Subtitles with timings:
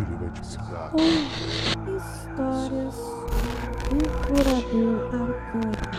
[0.00, 0.92] ele vai te ensinar.
[1.96, 2.96] Histórias
[3.90, 5.90] do Curador Arcano.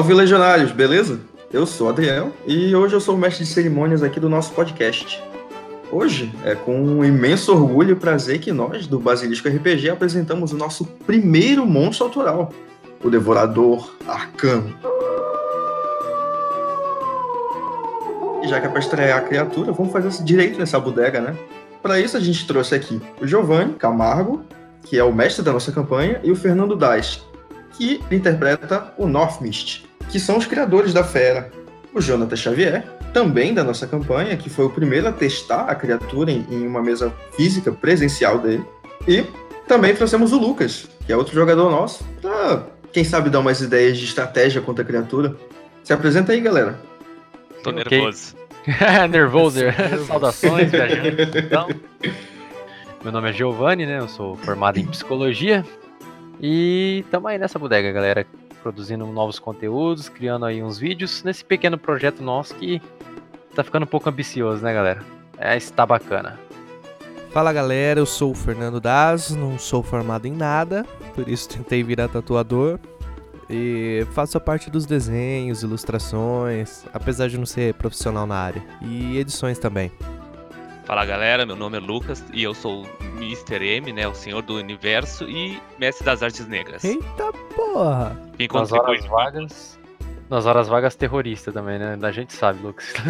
[0.00, 1.20] Salve legionários, beleza?
[1.52, 4.50] Eu sou o Adriel e hoje eu sou o mestre de cerimônias aqui do nosso
[4.54, 5.22] podcast.
[5.92, 10.56] Hoje é com um imenso orgulho e prazer que nós, do Basilisco RPG, apresentamos o
[10.56, 12.50] nosso primeiro monstro autoral,
[13.04, 14.74] o Devorador Arcano.
[18.42, 21.36] E já que é para estrear a criatura, vamos fazer esse direito nessa bodega, né?
[21.82, 24.42] Para isso a gente trouxe aqui o Giovanni Camargo,
[24.82, 27.22] que é o mestre da nossa campanha, e o Fernando Daz,
[27.74, 31.50] que interpreta o Northmist, que são os criadores da fera.
[31.92, 36.30] O Jonathan Xavier, também da nossa campanha, que foi o primeiro a testar a criatura
[36.30, 38.64] em, em uma mesa física presencial dele.
[39.08, 39.24] E
[39.66, 43.98] também trouxemos o Lucas, que é outro jogador nosso, pra, quem sabe, dar umas ideias
[43.98, 45.34] de estratégia contra a criatura.
[45.82, 46.78] Se apresenta aí, galera.
[47.62, 48.36] Tô nervoso.
[49.10, 49.60] Nervoso.
[50.06, 51.28] Saudações, viajantes.
[51.44, 51.68] Então,
[53.02, 53.98] meu nome é Giovanni, né?
[53.98, 55.64] Eu sou formado em psicologia.
[56.40, 58.26] E tamo aí nessa bodega, galera.
[58.62, 62.80] Produzindo novos conteúdos, criando aí uns vídeos nesse pequeno projeto nosso que
[63.54, 65.02] tá ficando um pouco ambicioso, né, galera?
[65.38, 66.38] É, está bacana.
[67.30, 71.82] Fala galera, eu sou o Fernando Daz, não sou formado em nada, por isso tentei
[71.82, 72.78] virar tatuador.
[73.48, 78.62] E faço a parte dos desenhos, ilustrações, apesar de não ser profissional na área.
[78.80, 79.90] E edições também.
[80.84, 82.86] Fala galera, meu nome é Lucas e eu sou o
[83.16, 83.64] Mr.
[83.64, 84.08] M, né?
[84.08, 86.82] O Senhor do Universo e Mestre das Artes Negras.
[86.84, 88.16] Eita porra!
[88.36, 89.78] Vim Nas horas vagas.
[90.28, 91.98] Nas horas vagas terrorista também, né?
[92.00, 92.92] A gente sabe, Lucas.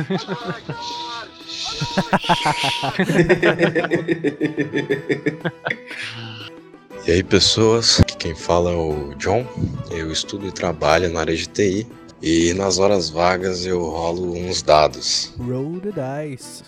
[7.07, 9.47] E aí pessoas, aqui quem fala é o John,
[9.91, 11.87] eu estudo e trabalho na área de TI
[12.21, 15.33] e nas horas vagas eu rolo uns dados.
[15.39, 16.63] Roll the dice.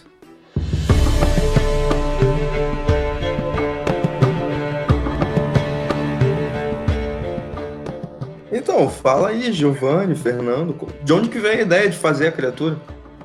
[8.62, 12.78] Então, fala aí, Giovanni, Fernando, de onde que veio a ideia de fazer a criatura?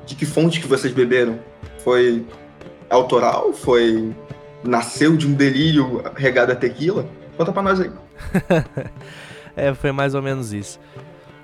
[0.03, 1.37] De que fonte que vocês beberam?
[1.83, 2.25] Foi
[2.89, 3.53] autoral?
[3.53, 4.15] Foi
[4.63, 7.05] nasceu de um delírio regado a tequila?
[7.37, 7.91] Conta pra nós aí.
[9.59, 10.79] É, foi mais ou menos isso.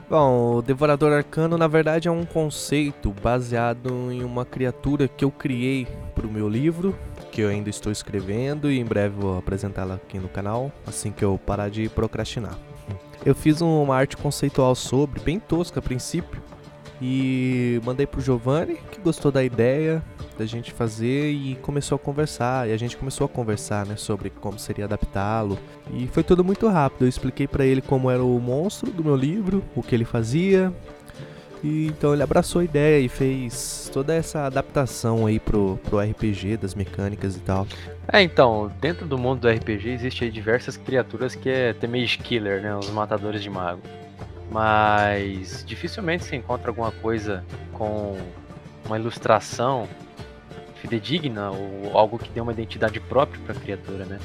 [0.07, 5.31] Bom, o Devorador Arcano na verdade é um conceito baseado em uma criatura que eu
[5.31, 6.95] criei pro meu livro,
[7.31, 11.25] que eu ainda estou escrevendo e em breve vou apresentá-la aqui no canal, assim que
[11.25, 12.55] eu parar de procrastinar.
[13.25, 16.41] Eu fiz uma arte conceitual sobre, bem tosca a princípio,
[17.01, 20.03] e mandei pro Giovanni, que gostou da ideia
[20.37, 22.69] da gente fazer e começou a conversar.
[22.69, 25.59] E a gente começou a conversar, né, sobre como seria adaptá-lo.
[25.93, 27.03] E foi tudo muito rápido.
[27.03, 30.73] Eu expliquei pra ele como era o monstro do meu livro, o que ele fazia.
[31.63, 36.57] E então ele abraçou a ideia e fez toda essa adaptação aí pro, pro RPG,
[36.57, 37.65] das mecânicas e tal.
[38.11, 42.61] É, então, dentro do mundo do RPG existe diversas criaturas que é The Mage Killer,
[42.61, 42.75] né?
[42.75, 43.81] Os matadores de mago.
[44.51, 48.17] Mas dificilmente se encontra alguma coisa com
[48.85, 49.87] uma ilustração
[50.81, 54.19] fidedigna ou algo que dê uma identidade própria para a criatura, né?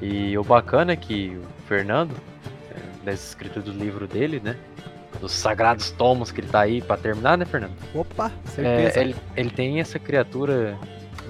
[0.00, 2.14] E o bacana é que o Fernando,
[2.70, 4.56] é, das escrituras do livro dele, né?
[5.24, 7.72] Dos sagrados tomos que ele tá aí para terminar, né, Fernando?
[7.94, 9.00] Opa, É, certeza.
[9.00, 10.76] ele, ele tem essa criatura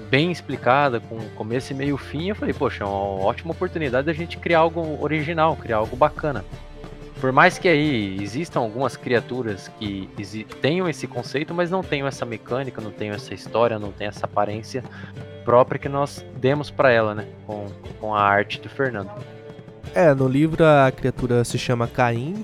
[0.09, 2.27] bem explicada, com começo e meio fim.
[2.27, 6.43] Eu falei, poxa, é uma ótima oportunidade da gente criar algo original, criar algo bacana.
[7.21, 10.09] Por mais que aí existam algumas criaturas que
[10.61, 14.25] tenham esse conceito, mas não tenham essa mecânica, não tenham essa história, não tenham essa
[14.25, 14.83] aparência
[15.45, 17.25] própria que nós demos pra ela, né?
[17.47, 17.67] Com,
[18.01, 19.09] com a arte do Fernando.
[19.93, 22.43] É, no livro a criatura se chama Caim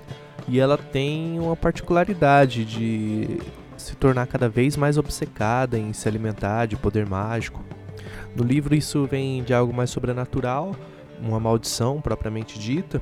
[0.52, 3.40] e ela tem uma particularidade de
[3.78, 7.64] se tornar cada vez mais obcecada em se alimentar de poder mágico.
[8.36, 10.76] No livro isso vem de algo mais sobrenatural,
[11.22, 13.02] uma maldição propriamente dita,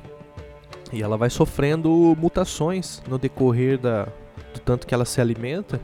[0.93, 4.03] e ela vai sofrendo mutações no decorrer da,
[4.53, 5.81] do tanto que ela se alimenta.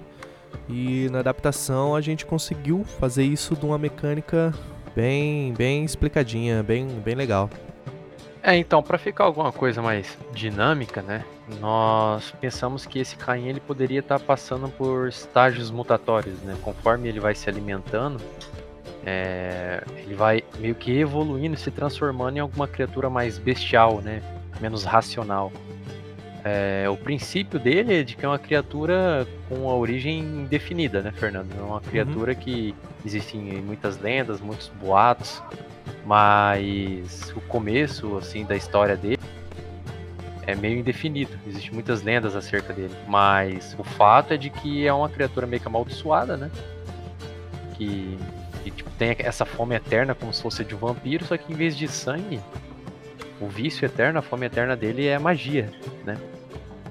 [0.69, 4.53] E na adaptação a gente conseguiu fazer isso de uma mecânica
[4.95, 7.49] bem, bem explicadinha, bem, bem legal.
[8.43, 11.25] É, então, para ficar alguma coisa mais dinâmica, né?
[11.59, 16.57] Nós pensamos que esse Caim ele poderia estar passando por estágios mutatórios, né?
[16.63, 18.19] Conforme ele vai se alimentando,
[19.05, 24.23] é, ele vai meio que evoluindo, se transformando em alguma criatura mais bestial, né?
[24.59, 25.51] Menos racional.
[26.43, 31.11] É, o princípio dele é de que é uma criatura com a origem indefinida, né,
[31.11, 31.51] Fernando?
[31.57, 35.41] É uma criatura que existe em muitas lendas, muitos boatos,
[36.05, 39.19] mas o começo, assim, da história dele
[40.47, 41.37] é meio indefinido.
[41.47, 45.61] Existem muitas lendas acerca dele, mas o fato é de que é uma criatura meio
[45.61, 46.51] que amaldiçoada, né?
[47.75, 48.17] Que
[48.65, 51.55] e, tipo, tem essa fome eterna como se fosse de um vampiro, só que em
[51.55, 52.39] vez de sangue,
[53.39, 55.69] o vício eterno, a fome eterna dele é magia,
[56.03, 56.17] né?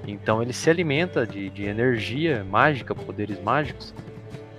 [0.07, 3.93] Então ele se alimenta de, de energia mágica, poderes mágicos,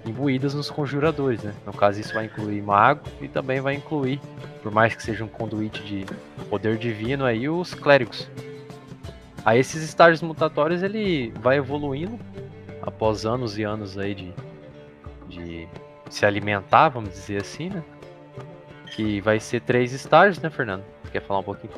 [0.05, 1.55] imbuídas nos conjuradores, né?
[1.65, 4.21] No caso, isso vai incluir mago e também vai incluir,
[4.63, 6.05] por mais que seja um conduíte de
[6.51, 8.29] poder divino aí, os clérigos.
[9.47, 12.19] A esses estágios mutatórios ele vai evoluindo
[12.83, 14.35] após anos e anos aí de,
[15.29, 15.69] de
[16.11, 17.85] se alimentar, vamos dizer assim, né?
[18.97, 20.83] Que vai ser três estágios, né, Fernando?
[21.13, 21.73] Quer falar um pouquinho?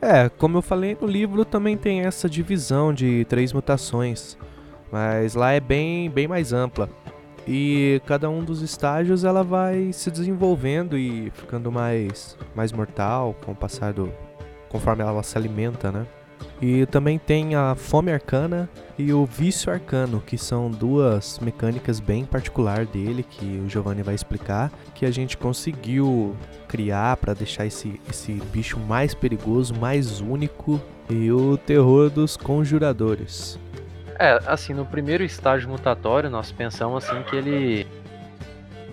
[0.00, 4.36] É, como eu falei no livro, também tem essa divisão de três mutações,
[4.90, 6.88] mas lá é bem, bem mais ampla.
[7.46, 13.52] E cada um dos estágios ela vai se desenvolvendo e ficando mais, mais mortal com
[13.52, 14.12] o passar do.
[14.68, 16.04] conforme ela se alimenta, né?
[16.60, 18.68] E também tem a Fome Arcana
[18.98, 24.14] e o Vício Arcano, que são duas mecânicas bem particular dele, que o Giovanni vai
[24.14, 26.36] explicar, que a gente conseguiu
[26.68, 30.80] criar para deixar esse, esse bicho mais perigoso, mais único
[31.10, 33.58] e o terror dos conjuradores.
[34.18, 37.86] É, assim, no primeiro estágio mutatório, nós pensamos assim que ele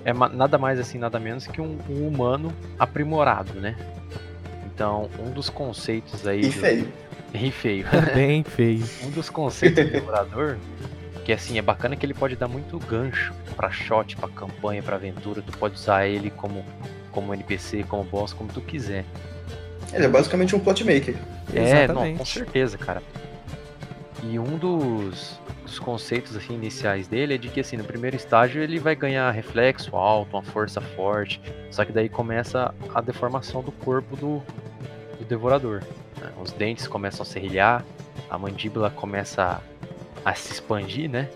[0.04, 3.75] é nada mais assim, nada menos que um, um humano aprimorado, né?
[4.66, 6.42] Então, um dos conceitos aí.
[6.42, 6.92] E feio.
[7.33, 7.85] E feio.
[8.13, 8.83] Bem feio.
[9.03, 10.57] um dos conceitos do devorador,
[11.23, 14.95] que assim, é bacana que ele pode dar muito gancho pra shot, pra campanha, pra
[14.95, 15.41] aventura.
[15.41, 16.65] Tu pode usar ele como,
[17.11, 19.05] como NPC, como boss, como tu quiser.
[19.93, 21.15] Ele é basicamente um plot maker.
[21.53, 23.01] É, não, com certeza, cara.
[24.23, 28.61] E um dos, dos conceitos assim, iniciais dele é de que assim, no primeiro estágio
[28.61, 31.41] ele vai ganhar reflexo alto, uma força forte,
[31.71, 34.43] só que daí começa a deformação do corpo do,
[35.17, 35.81] do devorador.
[36.19, 36.31] Né?
[36.42, 37.83] Os dentes começam a serrilhar,
[38.30, 39.62] a mandíbula começa
[40.24, 41.30] a, se expandir, né?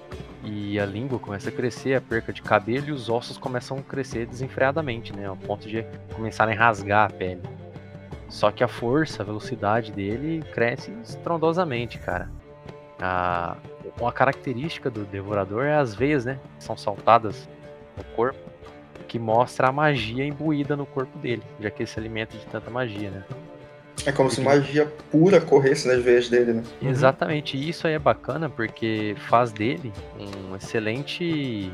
[0.43, 3.81] E a língua começa a crescer, a perca de cabelo e os ossos começam a
[3.81, 5.25] crescer desenfreadamente, né?
[5.25, 7.41] Ao ponto de começarem a rasgar a pele.
[8.27, 12.29] Só que a força, a velocidade dele cresce estrondosamente, cara.
[12.99, 13.55] A,
[13.99, 16.39] uma característica do devorador é as veias, né?
[16.59, 17.47] São saltadas
[17.95, 18.39] no corpo,
[19.07, 22.69] que mostra a magia imbuída no corpo dele, já que ele se alimenta de tanta
[22.69, 23.23] magia, né?
[24.05, 26.63] É como se magia pura corresse nas veias dele, né?
[26.81, 26.89] Uhum.
[26.89, 31.71] Exatamente, e isso aí é bacana porque faz dele um excelente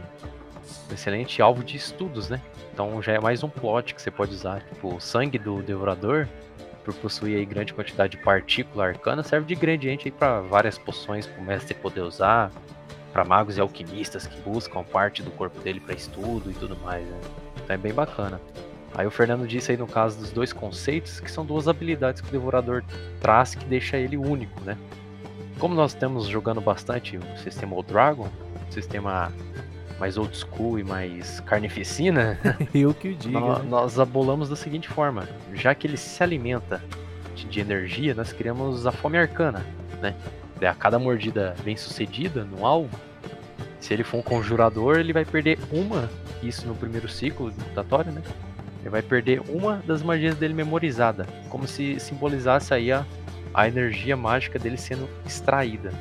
[0.90, 2.40] um excelente alvo de estudos, né?
[2.74, 4.62] Então já é mais um plot que você pode usar.
[4.62, 6.28] Tipo, o sangue do devorador,
[6.86, 11.26] por possuir aí grande quantidade de partícula arcana, serve de ingrediente aí para várias poções
[11.26, 12.52] pro mestre poder usar,
[13.12, 17.06] para magos e alquimistas que buscam parte do corpo dele para estudo e tudo mais,
[17.06, 17.20] né?
[17.64, 18.40] Então é bem bacana.
[18.96, 22.28] Aí o Fernando disse aí no caso dos dois conceitos, que são duas habilidades que
[22.28, 22.84] o Devorador
[23.22, 24.78] traz que deixa ele único, né?
[25.60, 28.28] Como nós estamos jogando bastante o sistema Old Dragon,
[28.70, 29.32] o sistema
[30.00, 32.40] mais old school e mais carnificina,
[32.74, 33.40] Eu que o diga.
[33.40, 33.66] nó- né?
[33.70, 36.82] nós abolamos da seguinte forma: já que ele se alimenta
[37.36, 39.66] de, de energia, nós criamos a fome arcana,
[40.02, 40.16] né?
[40.60, 42.98] Daí, A cada mordida bem sucedida no alvo,
[43.82, 46.10] se ele for um conjurador, ele vai perder uma,
[46.42, 48.22] isso no primeiro ciclo de mutatório, né?
[48.80, 53.06] Ele vai perder uma das magias dele memorizada, como se simbolizasse aí a,
[53.54, 55.92] a energia mágica dele sendo extraída.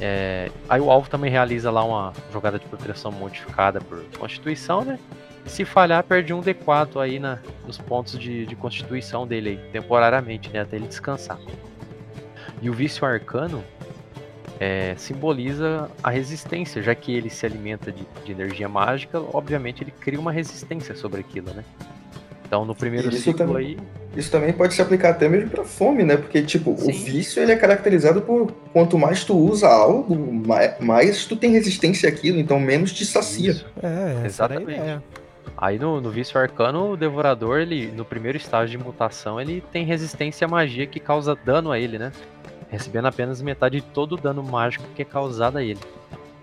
[0.00, 4.98] É, aí o alvo também realiza lá uma jogada de proteção modificada por constituição, né?
[5.44, 10.48] Se falhar, perde um D4 aí na, nos pontos de, de constituição dele aí, temporariamente,
[10.50, 10.60] né?
[10.60, 11.38] Até ele descansar.
[12.62, 13.62] E o vício arcano
[14.60, 19.90] é, simboliza a resistência, já que ele se alimenta de, de energia mágica, obviamente ele
[19.90, 21.64] cria uma resistência sobre aquilo, né?
[22.46, 23.56] Então no primeiro Isso ciclo também.
[23.68, 23.78] aí.
[24.16, 26.16] Isso também pode se aplicar até mesmo pra fome, né?
[26.16, 26.90] Porque, tipo, Sim.
[26.90, 31.52] o vício ele é caracterizado por quanto mais tu usa algo, mai- mais tu tem
[31.52, 33.52] resistência àquilo, então menos te sacia.
[33.52, 33.66] Isso.
[33.80, 35.00] É, Exatamente.
[35.56, 39.84] Aí no, no vício arcano, o devorador, ele no primeiro estágio de mutação, ele tem
[39.84, 42.10] resistência à magia que causa dano a ele, né?
[42.70, 45.80] Recebendo apenas metade de todo o dano mágico que é causado a ele.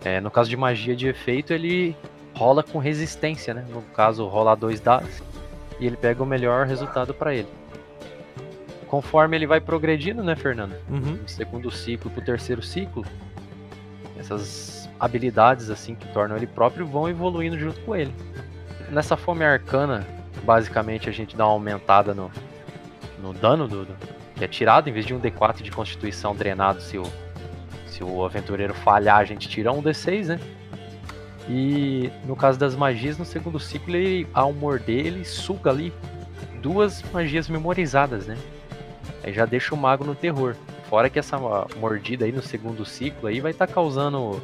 [0.03, 1.95] É, no caso de magia de efeito, ele
[2.35, 3.65] rola com resistência, né?
[3.69, 5.21] No caso, rolar dois dados
[5.79, 7.47] e ele pega o melhor resultado para ele.
[8.87, 10.75] Conforme ele vai progredindo, né, Fernando?
[10.89, 11.15] Uhum.
[11.17, 13.05] do segundo ciclo pro terceiro ciclo,
[14.17, 18.13] essas habilidades assim que tornam ele próprio vão evoluindo junto com ele.
[18.89, 20.07] nessa fome arcana,
[20.43, 22.31] basicamente a gente dá uma aumentada no,
[23.21, 26.81] no dano do, do- que é tirado, em vez de um D4 de constituição drenado,
[26.81, 27.03] se o,
[27.87, 30.39] se o aventureiro falhar, a gente tira um D6, né?
[31.49, 35.93] E no caso das magias, no segundo ciclo, ele, ao morder, ele suga ali
[36.61, 38.37] duas magias memorizadas, né?
[39.23, 40.55] Aí já deixa o mago no terror.
[40.89, 41.37] Fora que essa
[41.79, 44.41] mordida aí no segundo ciclo aí vai estar causando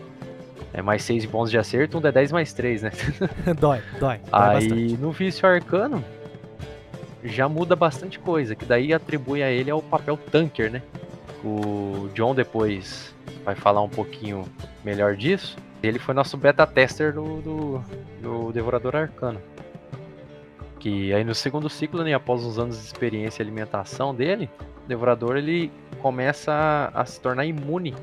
[0.73, 2.91] é, mais 6 bons de acerto, um D10 mais 3, né?
[3.59, 4.19] dói, dói.
[4.31, 6.03] Aí no vício arcano
[7.23, 10.81] já muda bastante coisa, que daí atribui a ele ao papel tanker, né?
[11.43, 13.13] O John depois
[13.43, 14.45] vai falar um pouquinho
[14.83, 15.57] melhor disso.
[15.81, 17.83] Ele foi nosso beta tester do, do,
[18.21, 19.41] do Devorador Arcano.
[20.79, 24.49] Que aí no segundo ciclo, né, após uns anos de experiência e alimentação dele,
[24.85, 26.51] o Devorador ele começa
[26.93, 27.93] a, a se tornar imune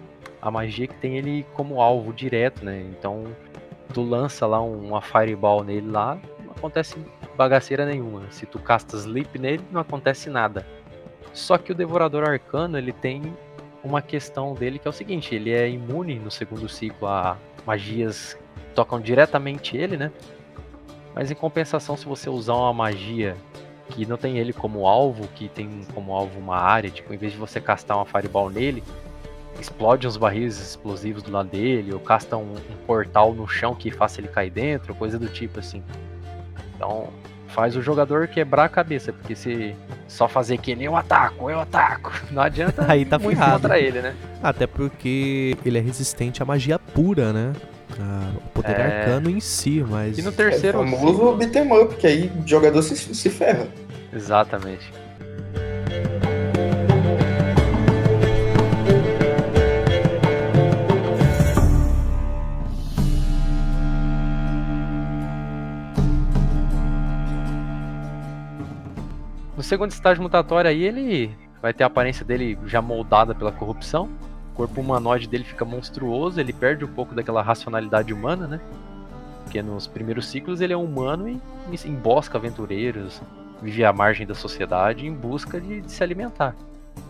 [0.41, 2.83] à magia que tem ele como alvo direto, né?
[2.99, 3.25] Então
[3.93, 6.19] tu lança lá um- uma fireball nele lá,
[6.61, 6.97] acontece
[7.37, 8.23] bagaceira nenhuma.
[8.31, 10.67] Se tu casta sleep nele, não acontece nada.
[11.33, 13.23] Só que o Devorador Arcano, ele tem
[13.83, 17.37] uma questão dele que é o seguinte, ele é imune no segundo ciclo a
[17.67, 20.12] magias que tocam diretamente ele, né?
[21.14, 23.37] Mas em compensação, se você usar uma magia
[23.88, 27.33] que não tem ele como alvo, que tem como alvo uma área, tipo, em vez
[27.33, 28.85] de você castar uma fireball nele,
[29.59, 33.90] explode uns barris explosivos do lado dele, ou casta um, um portal no chão que
[33.90, 35.83] faça ele cair dentro, coisa do tipo assim.
[36.81, 37.09] Então,
[37.49, 39.77] faz o jogador quebrar a cabeça, porque se
[40.09, 43.61] só fazer que nem eu ataco, eu ataco, não adianta Aí tá muito ferrado.
[43.61, 44.15] contra ele, né?
[44.43, 47.53] Até porque ele é resistente à magia pura, né?
[48.01, 48.83] Ah, o poder É.
[49.01, 50.17] arcano em si, mas.
[50.17, 53.67] E no É terceiro famoso ciclo- beat'em up, que aí o jogador se, se ferra.
[54.11, 54.91] Exatamente.
[69.61, 74.09] No segundo estágio mutatório aí, ele vai ter a aparência dele já moldada pela corrupção.
[74.55, 78.61] O corpo humanoide dele fica monstruoso, ele perde um pouco daquela racionalidade humana, né?
[79.45, 81.38] Porque nos primeiros ciclos ele é humano e
[81.87, 83.21] embosca aventureiros,
[83.61, 86.57] vive à margem da sociedade em busca de, de se alimentar.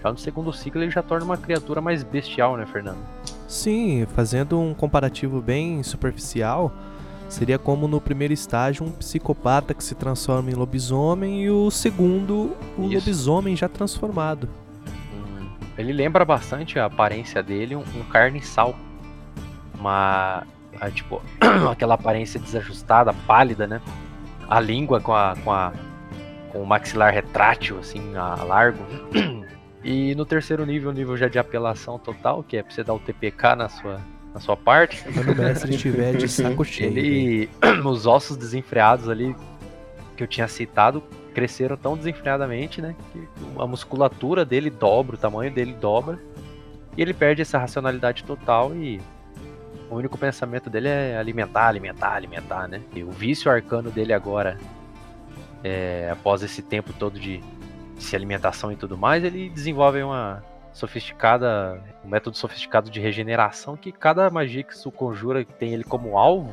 [0.02, 2.98] Já no segundo ciclo ele já torna uma criatura mais bestial, né, Fernando?
[3.46, 6.72] Sim, fazendo um comparativo bem superficial,
[7.30, 12.56] seria como no primeiro estágio um psicopata que se transforma em lobisomem e o segundo,
[12.76, 12.94] o Isso.
[12.94, 14.48] lobisomem já transformado.
[15.78, 18.74] Ele lembra bastante a aparência dele, um, um carniçal.
[19.78, 20.46] Uma.
[20.78, 21.22] a, tipo,
[21.70, 23.80] aquela aparência desajustada, pálida, né?
[24.48, 25.34] A língua com a.
[25.42, 25.72] com a.
[26.52, 28.84] com o maxilar retrátil, assim, a largo.
[29.82, 32.98] E no terceiro nível, nível já de apelação total, que é pra você dar o
[32.98, 33.98] TPK na sua,
[34.32, 35.02] na sua parte.
[35.04, 36.96] Quando o mestre estiver de saco cheio.
[36.96, 37.50] Ele.
[37.84, 39.34] Os ossos desenfreados ali
[40.16, 41.02] que eu tinha citado
[41.34, 42.94] cresceram tão desenfreadamente, né?
[43.12, 43.26] Que
[43.58, 46.18] a musculatura dele dobra, o tamanho dele dobra.
[46.96, 49.00] E ele perde essa racionalidade total e
[49.88, 52.80] o único pensamento dele é alimentar, alimentar, alimentar, né?
[52.94, 54.58] E o vício arcano dele agora,
[55.62, 57.40] é, após esse tempo todo de,
[57.96, 63.90] de alimentação e tudo mais, ele desenvolve uma sofisticada, um método sofisticado de regeneração que
[63.92, 66.52] cada magia que isso conjura que tem ele como alvo,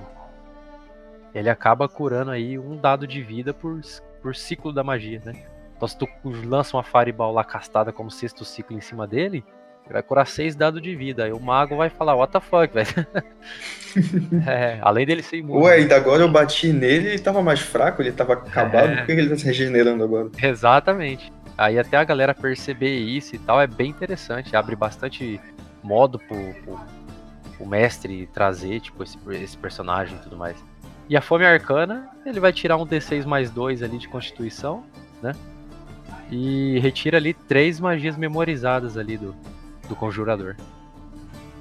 [1.33, 3.79] ele acaba curando aí um dado de vida por,
[4.21, 5.33] por ciclo da magia, né?
[5.75, 9.43] Então se tu lança uma Fireball lá castada como sexto ciclo em cima dele,
[9.85, 11.23] ele vai curar seis dados de vida.
[11.23, 12.87] Aí o mago vai falar, what the fuck, velho?
[14.45, 15.63] é, além dele ser imune.
[15.63, 18.95] Ué, ainda agora eu bati nele, ele tava mais fraco, ele tava acabado, É.
[18.97, 20.29] por que ele tá se regenerando agora?
[20.41, 21.31] Exatamente.
[21.57, 24.55] Aí até a galera perceber isso e tal é bem interessante.
[24.55, 25.39] Abre bastante
[25.83, 26.79] modo pro, pro,
[27.57, 30.55] pro mestre trazer, tipo, esse, esse personagem e tudo mais.
[31.09, 34.83] E a Fome Arcana, ele vai tirar um D6 mais 2 ali de Constituição,
[35.21, 35.33] né?
[36.29, 39.33] E retira ali três magias memorizadas ali do,
[39.87, 40.55] do Conjurador.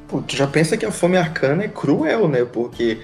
[0.08, 2.44] Pô, tu já pensa que a fome arcana é cruel, né?
[2.44, 3.00] Porque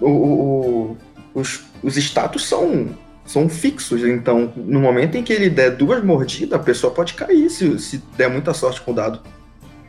[0.00, 0.96] o, o- o-
[1.34, 2.88] os, os status são,
[3.26, 7.50] são fixos, então no momento em que ele der duas mordidas, a pessoa pode cair
[7.50, 9.20] se, se der muita sorte com o dado.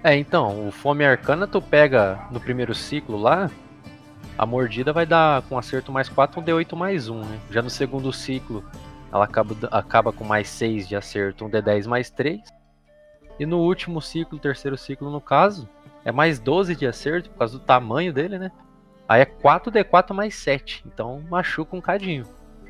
[0.04, 3.50] É, então, o Fome Arcana tu pega no primeiro ciclo lá,
[4.38, 7.40] a mordida vai dar com acerto mais 4 um D8 mais 1, né?
[7.52, 8.64] Já no segundo ciclo,
[9.12, 12.42] ela acaba, acaba com mais 6 de acerto, um D10 mais 3.
[13.40, 15.68] E no último ciclo, terceiro ciclo no caso,
[16.04, 18.52] é mais 12 de acerto por causa do tamanho dele, né?
[19.08, 22.26] Aí é 4D4 mais 7, então machuca um cadinho.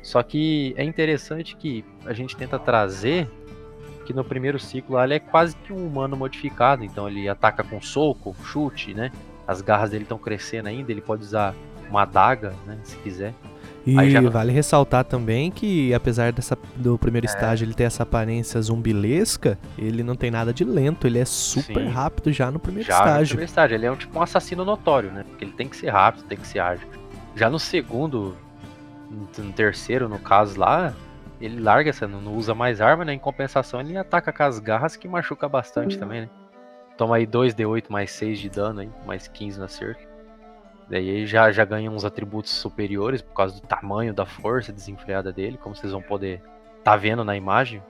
[0.08, 3.28] Só que é interessante que a gente tenta trazer
[4.06, 7.62] que no primeiro ciclo lá, ele é quase que um humano modificado, então ele ataca
[7.62, 9.12] com soco, chute, né?
[9.46, 11.54] As garras dele estão crescendo ainda, ele pode usar
[11.90, 13.34] uma adaga, né, se quiser.
[13.86, 17.30] E já vale ressaltar também que, apesar dessa, do primeiro É.
[17.30, 21.82] estágio ele ter essa aparência zumbilesca, ele não tem nada de lento, ele é super
[21.82, 21.88] Sim.
[21.90, 23.28] rápido já no primeiro Já no estágio.
[23.28, 25.22] primeiro estágio, ele é um tipo um assassino notório, né?
[25.28, 26.88] Porque ele tem que ser rápido, tem que ser ágil.
[27.36, 28.34] Já no segundo,
[29.10, 30.94] no terceiro, no caso lá,
[31.40, 33.12] ele larga essa, não usa mais arma, né?
[33.12, 36.30] Em compensação, ele ataca com as garras que machuca bastante também, né?
[36.96, 40.08] Toma aí 2d8 mais 6 de dano aí, mais 15 na cerca.
[40.90, 45.32] Daí ele já, já ganha uns atributos superiores por causa do tamanho da força desenfreada
[45.32, 46.42] dele, como vocês vão poder
[46.82, 47.82] tá vendo na imagem,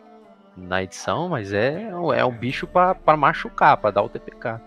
[0.57, 4.61] na edição, mas é, é um bicho pra machucar, pra dar o TPK.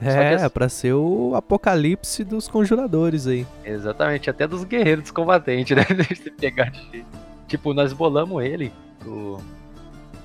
[0.00, 3.46] É, assim- pra ser o apocalipse dos conjuradores aí.
[3.64, 5.84] Exatamente, até dos guerreiros dos combatentes, né?
[6.14, 7.04] Se pegar de.
[7.46, 8.72] Tipo, nós bolamos ele
[9.06, 9.38] o...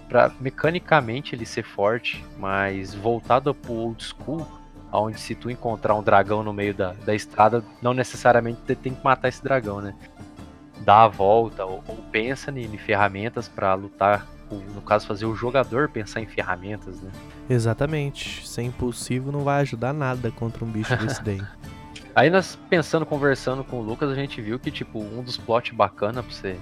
[0.09, 4.45] pra mecanicamente ele ser forte, mas voltado pro old school,
[4.91, 8.93] onde se tu encontrar um dragão no meio da, da estrada, não necessariamente tu tem
[8.93, 9.95] que matar esse dragão, né?
[10.81, 14.27] Dá a volta, ou, ou pensa em, em ferramentas pra lutar,
[14.74, 17.12] no caso fazer o jogador pensar em ferramentas, né?
[17.50, 18.48] Exatamente.
[18.48, 21.41] Ser impulsivo não vai ajudar nada contra um bicho desse daí.
[22.15, 25.75] Aí nós pensando, conversando com o Lucas, a gente viu que, tipo, um dos plots
[25.75, 26.57] bacana pra você,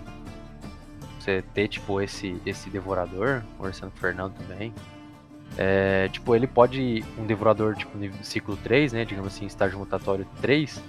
[1.01, 4.74] pra você ter, tipo, esse, esse devorador, conversando com o Fernando também.
[5.57, 10.25] É, tipo, ele pode, um devorador, tipo, nível ciclo 3, né, digamos assim, estágio mutatório
[10.41, 10.81] 3,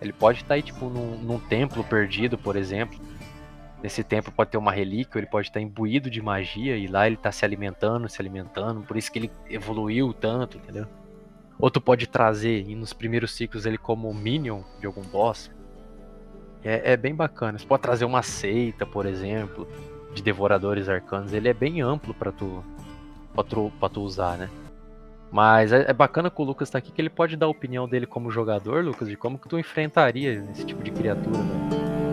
[0.00, 2.98] ele pode estar aí, tipo, num, num templo perdido, por exemplo.
[3.82, 7.16] Nesse templo pode ter uma relíquia, ele pode estar imbuído de magia, e lá ele
[7.16, 10.86] tá se alimentando, se alimentando, por isso que ele evoluiu tanto, entendeu?
[11.58, 15.50] Ou tu pode trazer, e nos primeiros ciclos, ele como minion de algum boss.
[16.62, 17.58] É, é bem bacana.
[17.58, 19.66] Você pode trazer uma seita, por exemplo,
[20.14, 21.32] de devoradores arcanos.
[21.32, 22.64] Ele é bem amplo pra tu,
[23.34, 24.50] pra tu, tu usar, né?
[25.30, 27.88] Mas é, é bacana que o Lucas tá aqui, que ele pode dar a opinião
[27.88, 32.09] dele como jogador, Lucas, de como que tu enfrentaria esse tipo de criatura, né?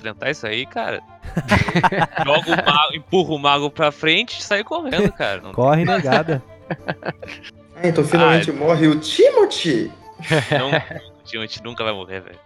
[0.00, 1.02] Enfrentar isso aí, cara.
[2.24, 5.42] Joga o mago, empurra o mago pra frente e sai correndo, cara.
[5.42, 6.42] Não, Corre negada.
[7.76, 9.92] Ah, então finalmente morre o Timothy.
[10.58, 12.38] não, a gente nunca vai morrer, velho.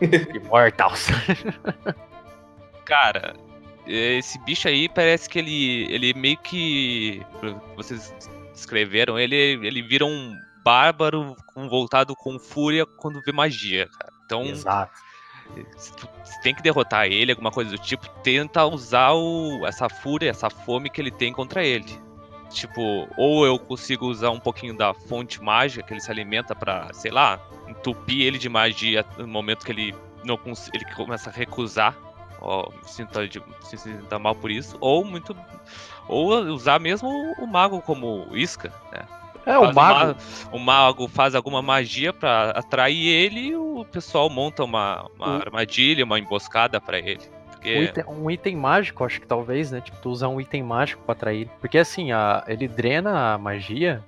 [0.34, 1.08] Immortals.
[2.86, 3.34] Cara,
[3.86, 7.20] esse bicho aí parece que ele, ele meio que.
[7.76, 8.14] Vocês
[8.54, 14.12] descreveram, ele, ele vira um bárbaro voltado com fúria quando vê magia, cara.
[14.24, 15.11] Então, Exato.
[15.76, 16.08] Se tu
[16.42, 20.90] tem que derrotar ele, alguma coisa do tipo, tenta usar o, essa fúria, essa fome
[20.90, 22.00] que ele tem contra ele.
[22.50, 26.92] Tipo, ou eu consigo usar um pouquinho da fonte mágica que ele se alimenta pra,
[26.92, 30.38] sei lá, entupir ele de magia no momento que ele não
[30.72, 31.96] ele começa a recusar.
[32.40, 33.20] Ó, sinta,
[33.62, 34.76] se sinta mal por isso.
[34.80, 35.34] Ou muito.
[36.08, 39.06] Ou usar mesmo o mago como isca, né?
[39.44, 40.06] É, o mago.
[40.08, 40.16] ma-
[40.52, 46.04] o mago faz alguma magia pra atrair ele e o pessoal monta uma, uma armadilha,
[46.04, 47.20] uma emboscada pra ele.
[47.50, 49.80] Porque Um item, um item mágico, acho que talvez, né?
[49.80, 51.48] Tipo, tu usar um item mágico pra atrair.
[51.60, 54.02] Porque assim, a, ele drena a magia,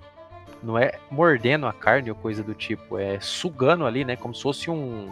[0.63, 4.17] não é mordendo a carne ou coisa do tipo, é sugando ali, né?
[4.17, 5.09] Como se fosse um.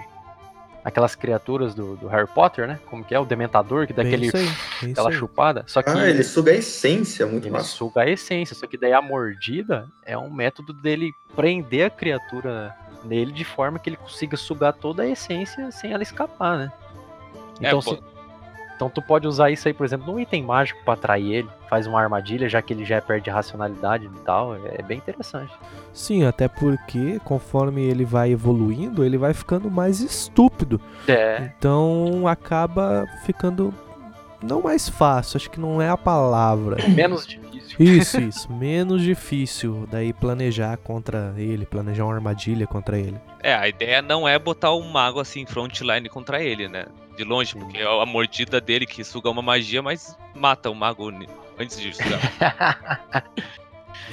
[0.84, 2.80] Aquelas criaturas do, do Harry Potter, né?
[2.86, 3.18] Como que é?
[3.20, 5.14] O Dementador, que dá aquele, isso aí, isso aquela aí.
[5.14, 5.64] chupada.
[5.68, 7.68] Só que Ah, ele suga a essência, muito ele massa.
[7.68, 8.56] suga a essência.
[8.56, 13.78] Só que daí a mordida é um método dele prender a criatura nele de forma
[13.78, 16.72] que ele consiga sugar toda a essência sem ela escapar, né?
[17.60, 18.02] É, Então, pô- se-
[18.74, 21.86] então tu pode usar isso aí, por exemplo, num item mágico pra atrair ele, faz
[21.86, 24.56] uma armadilha, já que ele já perde racionalidade e tal.
[24.56, 25.52] É bem interessante.
[25.92, 30.80] Sim, até porque conforme ele vai evoluindo, ele vai ficando mais estúpido.
[31.06, 31.50] É.
[31.56, 33.72] Então acaba ficando
[34.42, 36.76] não mais fácil, acho que não é a palavra.
[36.88, 37.76] Menos difícil.
[37.78, 43.16] Isso, isso, menos difícil daí planejar contra ele, planejar uma armadilha contra ele.
[43.42, 46.86] É, a ideia não é botar o mago assim frontline contra ele, né?
[47.16, 51.12] De longe, porque é a mordida dele que suga uma magia, mas mata o mago
[51.58, 52.20] antes de sugar.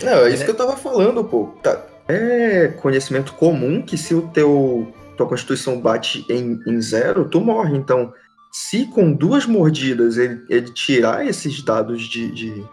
[0.04, 1.48] Não, é isso que eu tava falando, pô.
[1.64, 7.42] Tá- É conhecimento comum que se o teu tua constituição bate em, em zero, tu
[7.42, 7.76] morre.
[7.78, 8.14] Então,
[8.52, 12.64] se com duas mordidas ele, ele tirar esses dados de, de,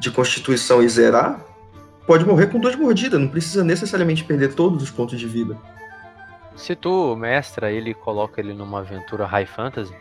[0.00, 1.40] de constituição e zerar,
[2.06, 3.20] pode morrer com duas mordidas.
[3.20, 5.56] Não precisa necessariamente perder todos os pontos de vida.
[6.56, 9.94] Se tu mestra ele coloca ele numa aventura high fantasy,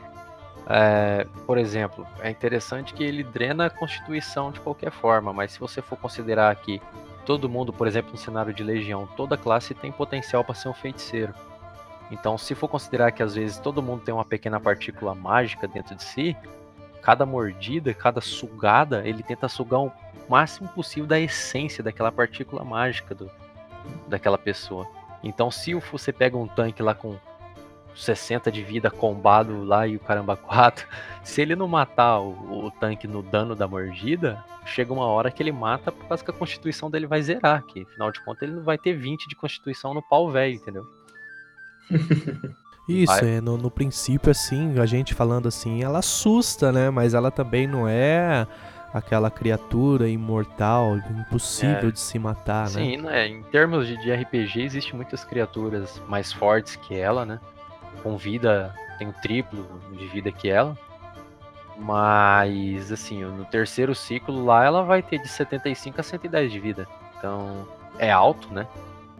[0.67, 5.59] é, por exemplo, é interessante que ele drena a constituição de qualquer forma, mas se
[5.59, 6.81] você for considerar que
[7.25, 10.73] todo mundo, por exemplo, no cenário de legião, toda classe tem potencial para ser um
[10.73, 11.33] feiticeiro.
[12.11, 15.95] Então, se for considerar que às vezes todo mundo tem uma pequena partícula mágica dentro
[15.95, 16.37] de si,
[17.01, 19.91] cada mordida, cada sugada, ele tenta sugar o
[20.29, 23.29] máximo possível da essência daquela partícula mágica do,
[24.07, 24.87] daquela pessoa.
[25.23, 27.17] Então, se você pega um tanque lá com
[27.95, 30.85] 60 de vida combado lá e o caramba 4,
[31.23, 35.41] se ele não matar o, o, tanque no dano da mordida, chega uma hora que
[35.41, 38.53] ele mata por causa que a constituição dele vai zerar, que afinal de contas ele
[38.53, 40.85] não vai ter 20 de constituição no pau velho, entendeu?
[42.87, 43.35] Isso, Vai.
[43.35, 46.89] é, no, no princípio, assim, a gente falando assim, ela assusta, né?
[46.89, 48.45] Mas ela também não é
[48.93, 51.91] aquela criatura imortal, impossível É.
[51.91, 52.69] de se matar, né?
[52.69, 53.27] Sim, né?
[53.27, 57.39] Em termos de, de RPG, existem muitas criaturas mais fortes que ela, né?
[58.03, 60.77] Com vida, tem o triplo de vida que ela.
[61.77, 66.87] Mas, assim, no terceiro ciclo lá, ela vai ter de 75 a 110 de vida.
[67.17, 68.67] Então, é alto, né?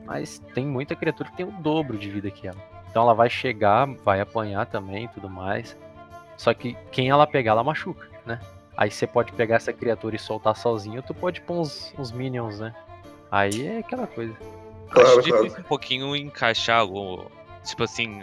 [0.05, 2.57] Mas tem muita criatura que tem o dobro de vida que ela.
[2.89, 5.75] Então ela vai chegar, vai apanhar também e tudo mais.
[6.37, 8.39] Só que quem ela pegar, ela machuca, né?
[8.75, 12.59] Aí você pode pegar essa criatura e soltar sozinho, tu pode pôr uns, uns minions,
[12.59, 12.73] né?
[13.31, 14.35] Aí é aquela coisa.
[14.89, 15.43] Claro, Acho claro.
[15.43, 17.31] difícil um pouquinho encaixar o,
[17.63, 18.21] tipo assim,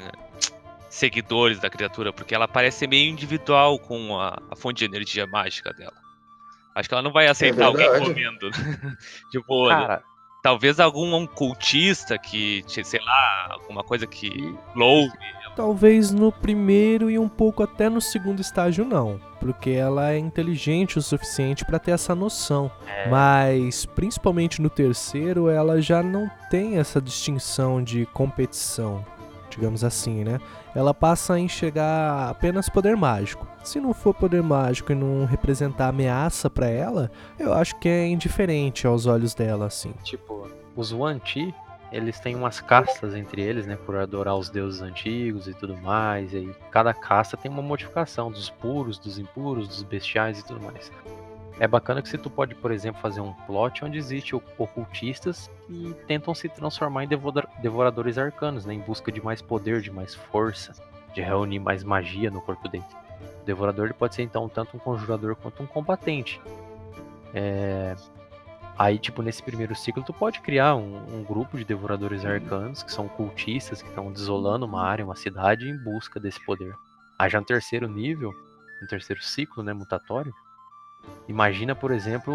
[0.89, 5.27] seguidores da criatura, porque ela parece ser meio individual com a, a fonte de energia
[5.27, 5.95] mágica dela.
[6.75, 8.13] Acho que ela não vai aceitar alguém verdade.
[8.13, 8.51] comendo.
[9.31, 10.03] tipo, Cara,
[10.43, 14.31] talvez algum um cultista que, sei lá, alguma coisa que
[14.75, 15.13] louve.
[15.61, 20.99] Talvez no primeiro e um pouco até no segundo estágio não, porque ela é inteligente
[20.99, 22.71] o suficiente pra ter essa noção.
[22.87, 23.11] É.
[23.11, 29.05] Mas principalmente no terceiro, ela já não tem essa distinção de competição,
[29.51, 30.41] digamos assim, né?
[30.75, 33.47] Ela passa a enxergar apenas poder mágico.
[33.63, 38.09] Se não for poder mágico e não representar ameaça pra ela, eu acho que é
[38.09, 39.93] indiferente aos olhos dela, assim.
[40.03, 41.55] tipo, os Wanti,
[41.93, 43.77] eles têm umas castas entre eles, né?
[43.85, 46.33] Por adorar os deuses antigos e tudo mais.
[46.33, 50.61] E aí cada casta tem uma modificação dos puros, dos impuros, dos bestiais e tudo
[50.61, 50.91] mais.
[51.59, 55.95] É bacana que se tu pode, por exemplo, fazer um plot onde existe ocultistas que
[56.07, 58.73] tentam se transformar em devora- devoradores arcanos, né?
[58.73, 60.73] Em busca de mais poder, de mais força,
[61.13, 62.85] de reunir mais magia no corpo dele.
[63.43, 66.41] O devorador ele pode ser então tanto um conjurador quanto um combatente.
[67.35, 67.95] É,
[68.81, 72.91] Aí, tipo, nesse primeiro ciclo, tu pode criar um, um grupo de devoradores arcanos, que
[72.91, 76.75] são cultistas, que estão desolando uma área, uma cidade, em busca desse poder.
[77.19, 78.33] Aí já no terceiro nível,
[78.81, 80.33] no terceiro ciclo, né, mutatório,
[81.29, 82.35] imagina, por exemplo,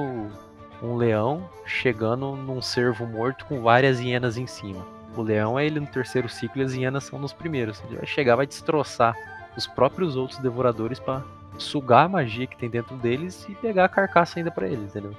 [0.84, 4.86] um leão chegando num cervo morto com várias hienas em cima.
[5.18, 7.82] O leão é ele no terceiro ciclo e as hienas são nos primeiros.
[7.86, 9.16] Ele vai chegar, vai destroçar
[9.58, 11.24] os próprios outros devoradores pra
[11.58, 15.18] sugar a magia que tem dentro deles e pegar a carcaça ainda pra eles, entendeu?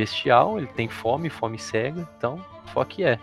[0.00, 3.18] Bestial, ele tem fome, fome cega, então foque é.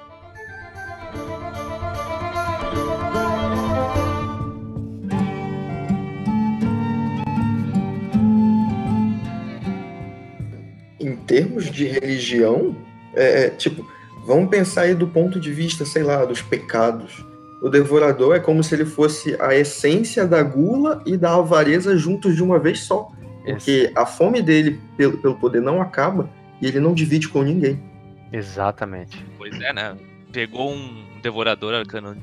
[10.99, 12.75] Em termos de religião,
[13.15, 13.83] é, é, tipo,
[14.25, 17.25] vamos pensar aí do ponto de vista, sei lá, dos pecados.
[17.59, 22.35] O devorador é como se ele fosse a essência da gula e da avareza juntos
[22.35, 23.09] de uma vez só.
[23.43, 26.29] Porque a fome dele pelo, pelo poder não acaba
[26.61, 27.81] e ele não divide com ninguém.
[28.31, 29.23] Exatamente.
[29.37, 29.95] Pois é, né?
[30.31, 32.15] Pegou um devorador arcano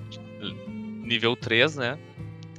[1.03, 1.99] nível 3, né?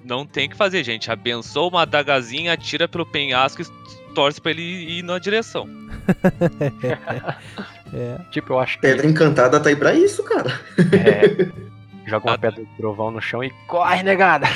[0.03, 1.11] Não tem o que fazer, gente.
[1.11, 3.65] Abençoa uma adagazinha, atira pelo penhasco e
[4.13, 5.67] torce pra ele ir na direção.
[7.93, 8.19] É.
[8.31, 10.59] Tipo, eu acho que Pedra encantada tá aí pra isso, cara.
[10.91, 11.51] é,
[12.05, 14.47] joga uma pedra de trovão no chão e corre, negada!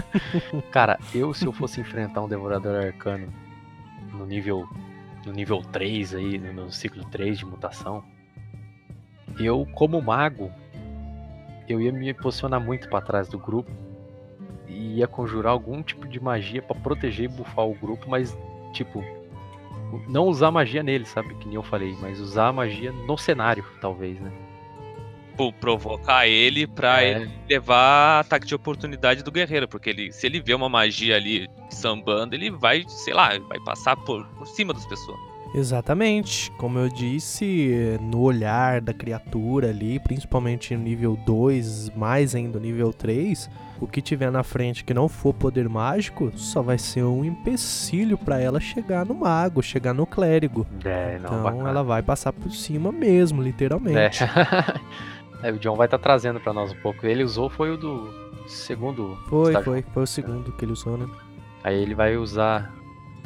[0.70, 3.32] Cara, eu se eu fosse enfrentar um devorador arcano
[4.12, 4.68] no nível
[5.26, 8.04] no nível 3 aí, no ciclo 3 de mutação,
[9.38, 10.50] eu como mago,
[11.68, 13.70] eu ia me posicionar muito pra trás do grupo
[14.68, 18.36] e ia conjurar algum tipo de magia pra proteger e bufar o grupo, mas
[18.72, 19.02] tipo
[20.08, 21.34] não usar magia nele, sabe?
[21.34, 24.32] Que nem eu falei, mas usar magia no cenário, talvez, né?
[25.34, 27.10] Tipo, provocar ele pra É.
[27.22, 29.66] ele levar ataque de oportunidade do guerreiro.
[29.66, 33.96] Porque ele, se ele vê uma magia ali sambando, ele vai, sei lá, vai passar
[33.96, 35.18] por, por cima das pessoas.
[35.56, 36.50] Exatamente.
[36.52, 42.64] Como eu disse, no olhar da criatura ali, principalmente no nível 2, mais ainda no
[42.64, 43.48] nível 3,
[43.80, 48.16] o que tiver na frente que não for poder mágico, só vai ser um empecilho
[48.18, 50.66] pra ela chegar no mago, chegar no clérigo.
[50.84, 51.68] É, não, Então bacana.
[51.70, 54.22] ela vai passar por cima mesmo, literalmente.
[54.24, 54.26] É.
[55.44, 57.06] É, o John vai estar trazendo pra nós um pouco.
[57.06, 58.08] Ele usou foi o do
[58.46, 59.18] segundo.
[59.28, 59.64] Foi, estágio.
[59.64, 61.06] foi, foi o segundo que ele usou, né?
[61.62, 62.74] Aí ele vai usar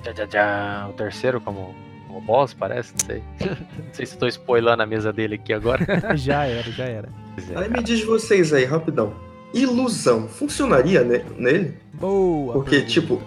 [0.02, 1.72] tchá, tchá, tchá, o terceiro como,
[2.08, 3.22] como boss, parece, não sei.
[3.48, 5.86] não sei se estou spoilando a mesa dele aqui agora.
[6.16, 7.08] já era, já era.
[7.54, 9.14] É, Aí me diz vocês aí, rapidão.
[9.54, 11.74] Ilusão funcionaria ne- nele?
[11.94, 12.52] Boa!
[12.54, 12.92] Porque, pergunta.
[12.92, 13.22] tipo,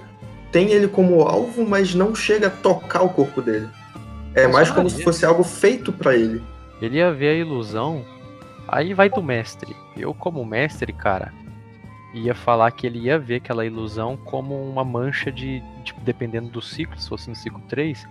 [0.52, 3.70] tem ele como alvo, mas não chega a tocar o corpo dele.
[4.36, 6.42] É mais como se fosse algo feito pra ele.
[6.82, 8.04] Ele ia ver a ilusão.
[8.68, 9.76] Aí vai do mestre.
[9.98, 11.34] Eu, como mestre, cara,
[12.14, 15.64] ia falar que ele ia ver aquela ilusão como uma mancha de.
[15.84, 18.08] Tipo, dependendo do ciclo, se fosse no ciclo 3,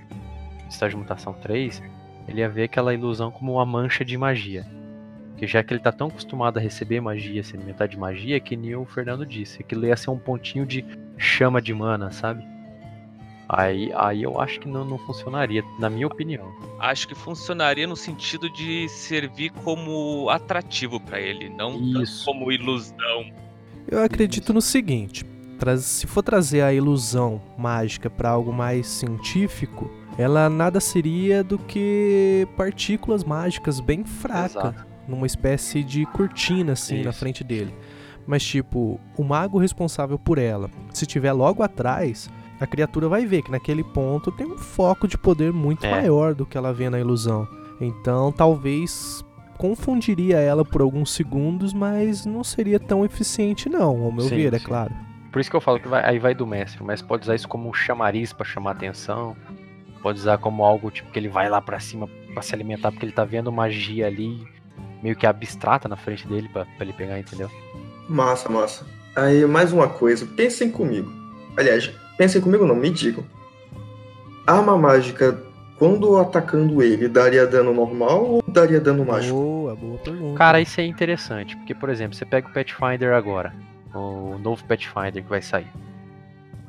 [0.69, 1.83] estágio de mutação 3,
[2.29, 4.67] ele ia ver aquela ilusão como uma mancha de magia.
[5.31, 8.57] Porque já que ele tá tão acostumado a receber magia, se alimentar de magia, que
[8.57, 10.85] nem o Fernando disse, aquilo ia ser um pontinho de
[11.17, 12.45] chama de mana, sabe?
[13.53, 16.53] Aí, aí eu acho que não, não funcionaria, na minha opinião.
[16.79, 21.81] Acho que funcionaria no sentido de servir como atrativo pra ele, não
[22.25, 23.33] como ilusão.
[23.89, 25.27] Eu acredito no seguinte:
[25.79, 32.47] se for trazer a ilusão mágica para algo mais científico, ela nada seria do que
[32.57, 34.87] partículas mágicas bem fracas, Exato.
[35.09, 37.19] numa espécie de cortina assim na Isso.
[37.19, 37.75] frente dele.
[38.25, 43.43] Mas tipo, o mago responsável por ela, se tiver logo atrás, a criatura vai ver
[43.43, 45.91] que naquele ponto tem um foco de poder muito É.
[45.91, 47.49] maior do que ela vê na ilusão.
[47.81, 49.25] Então, talvez
[49.57, 54.55] confundiria ela por alguns segundos, mas não seria tão eficiente não, ao meu Sim, ver,
[54.55, 54.65] é sim.
[54.65, 54.93] claro.
[55.33, 56.83] Por isso que eu falo que vai- aí vai do mestre.
[56.83, 59.37] O mestre pode usar isso como um chamariz pra chamar atenção.
[60.03, 63.05] Pode usar como algo tipo que ele vai lá pra cima pra se alimentar porque
[63.05, 64.43] ele tá vendo magia ali
[65.03, 67.51] meio que abstrata na frente dele pra, pra ele pegar, entendeu?
[68.09, 68.85] Massa, massa.
[69.15, 70.27] Aí, mais uma coisa.
[70.27, 71.13] Pensem comigo.
[71.57, 71.91] Aliás,
[72.21, 73.25] pensem comigo não, me digam.
[74.47, 75.43] Arma mágica,
[75.79, 79.35] quando atacando ele, daria dano normal ou daria dano mágico?
[79.35, 80.37] Boa, boa pergunta.
[80.37, 83.55] Cara, isso é interessante, porque, por exemplo, você pega o Pathfinder agora,
[83.95, 85.73] o novo Pathfinder que vai sair.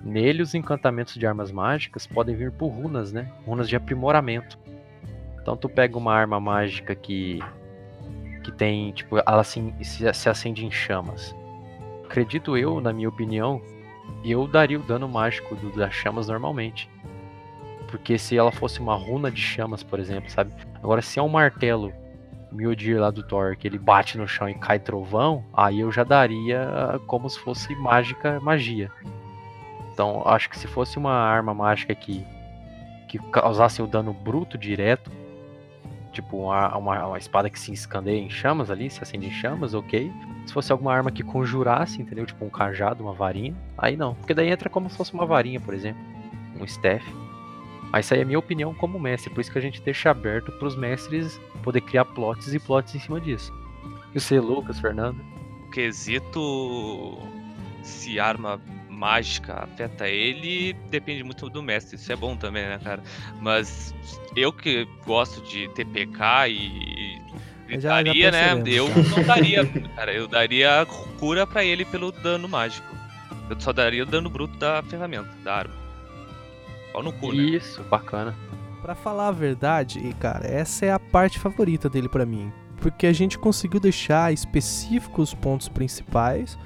[0.01, 3.29] Nele, os encantamentos de armas mágicas podem vir por runas, né?
[3.45, 4.57] Runas de aprimoramento.
[5.41, 7.39] Então, tu pega uma arma mágica que
[8.41, 11.35] que tem, tipo, ela assim, se, se acende em chamas.
[12.05, 13.61] Acredito eu, na minha opinião,
[14.23, 16.89] eu daria o dano mágico do- das chamas normalmente.
[17.89, 20.51] Porque se ela fosse uma runa de chamas, por exemplo, sabe?
[20.75, 21.91] Agora, se é um martelo
[22.51, 26.03] Mjolnir lá do Thor, que ele bate no chão e cai trovão, aí eu já
[26.03, 28.91] daria como se fosse mágica, magia.
[29.93, 32.25] Então, acho que se fosse uma arma mágica que,
[33.07, 35.11] que causasse o dano bruto direto,
[36.11, 39.73] tipo uma, uma, uma espada que se escandeia em chamas ali, se acende em chamas,
[39.73, 40.11] ok.
[40.45, 42.25] Se fosse alguma arma que conjurasse, entendeu?
[42.25, 44.15] Tipo um cajado, uma varinha, aí não.
[44.15, 46.01] Porque daí entra como se fosse uma varinha, por exemplo.
[46.59, 47.05] Um staff.
[47.91, 50.51] Mas isso aí é minha opinião como mestre, por isso que a gente deixa aberto
[50.53, 53.53] para os mestres poder criar plots e plots em cima disso.
[54.13, 55.19] E você, Lucas, Fernando?
[55.67, 57.17] O quesito
[57.83, 58.61] se arma
[59.01, 61.95] mágica afeta ele depende muito do mestre.
[61.95, 63.01] Isso é bom também, né, cara?
[63.41, 63.95] Mas
[64.35, 67.19] eu que gosto de TPK e
[67.67, 68.63] Já- já gritaria, né?
[68.67, 70.13] Eu não daria, cara.
[70.13, 70.85] Eu daria
[71.19, 72.87] cura pra ele pelo dano mágico.
[73.49, 75.73] Eu só daria o dano bruto da ferramenta, da arma.
[76.93, 77.41] Pau no cu, né?
[77.41, 78.35] Isso, bacana.
[78.83, 82.51] Pra falar a verdade, e, cara, essa é a parte favorita dele pra mim.
[82.77, 86.57] Porque a gente conseguiu deixar específicos os pontos principais,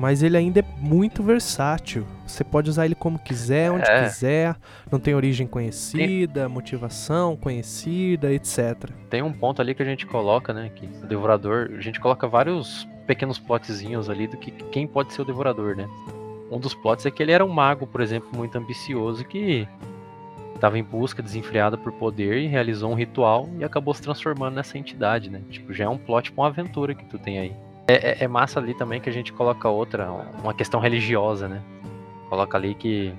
[0.00, 2.06] mas ele ainda é muito versátil.
[2.26, 4.04] Você pode usar ele como quiser, onde É.
[4.04, 4.56] quiser.
[4.90, 8.88] Não tem origem conhecida, motivação conhecida, etc.
[9.10, 10.70] Tem um ponto ali que a gente coloca, né?
[10.74, 15.20] Que o devorador, a gente coloca vários pequenos plotzinhos ali do que quem pode ser
[15.20, 15.86] o devorador, né?
[16.50, 19.68] Um dos plots é que ele era um mago, por exemplo, muito ambicioso que
[20.54, 24.78] estava em busca desenfreada por poder e realizou um ritual e acabou se transformando nessa
[24.78, 25.42] entidade, né?
[25.50, 27.52] Tipo, já é um plot pra uma aventura que tu tem aí.
[27.86, 30.10] É, é- é massa ali também que a gente coloca outra,
[30.42, 31.60] uma questão religiosa, né?
[32.28, 33.12] Coloca ali que,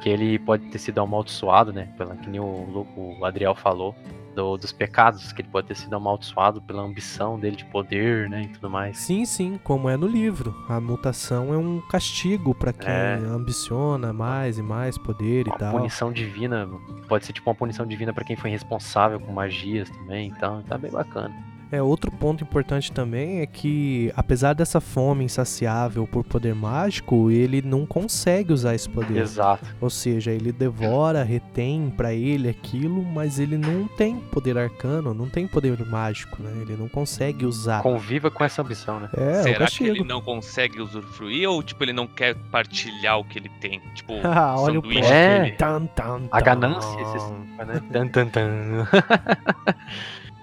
[0.00, 1.88] que ele pode ter sido amaldiçoado, né?
[1.98, 3.94] Pela, que nem o, o Adriel falou,
[4.36, 8.42] do- dos pecados, que ele pode ter sido amaldiçoado pela ambição dele de poder, né?
[8.42, 8.98] E tudo mais.
[8.98, 10.54] Sim, sim, como é no livro.
[10.68, 13.14] A mutação é um castigo pra quem É.
[13.28, 15.72] ambiciona mais e mais poder e Uma tal.
[15.72, 16.68] punição divina,
[17.08, 20.78] pode ser tipo uma punição divina pra quem foi responsável com magias também, então tá
[20.78, 21.34] bem bacana.
[21.72, 27.60] É, outro ponto importante também é que, apesar dessa fome insaciável por poder mágico, ele
[27.60, 29.18] não consegue usar esse poder.
[29.22, 29.64] Exato.
[29.80, 35.28] Ou seja, ele devora, retém pra ele aquilo, mas ele não tem poder arcano, não
[35.28, 36.50] tem poder mágico, né?
[36.62, 37.82] Ele não consegue usar.
[37.82, 39.08] Conviva com essa ambição, né?
[39.16, 43.38] É, Será que ele não consegue usufruir ou tipo ele não quer partilhar o que
[43.38, 43.80] ele tem?
[43.94, 45.12] Tipo, Ah, olha o sanduíche ponto.
[45.12, 45.40] É.
[45.40, 46.44] que ele- Tan, tan, A tan.
[46.44, 47.82] ganância, esse- né?
[47.92, 48.86] Tan, tan, tan.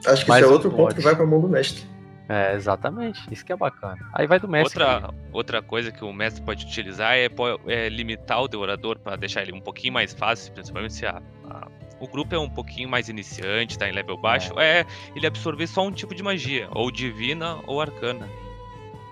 [0.05, 0.95] Acho que Mais isso é outro ponto plot.
[0.95, 1.83] que vai pra mão do mestre.
[2.29, 3.21] É, exatamente.
[3.31, 3.97] Isso que é bacana.
[4.13, 4.81] Aí vai do mestre.
[4.81, 7.27] Outra, outra coisa que o mestre pode utilizar é,
[7.67, 11.67] é limitar o devorador para deixar ele um pouquinho mais fácil, principalmente se a- a-
[11.99, 14.85] o grupo é um pouquinho mais iniciante, tá em level baixo, é,
[15.15, 18.27] ele absorver só um tipo de magia, ou divina ou arcana.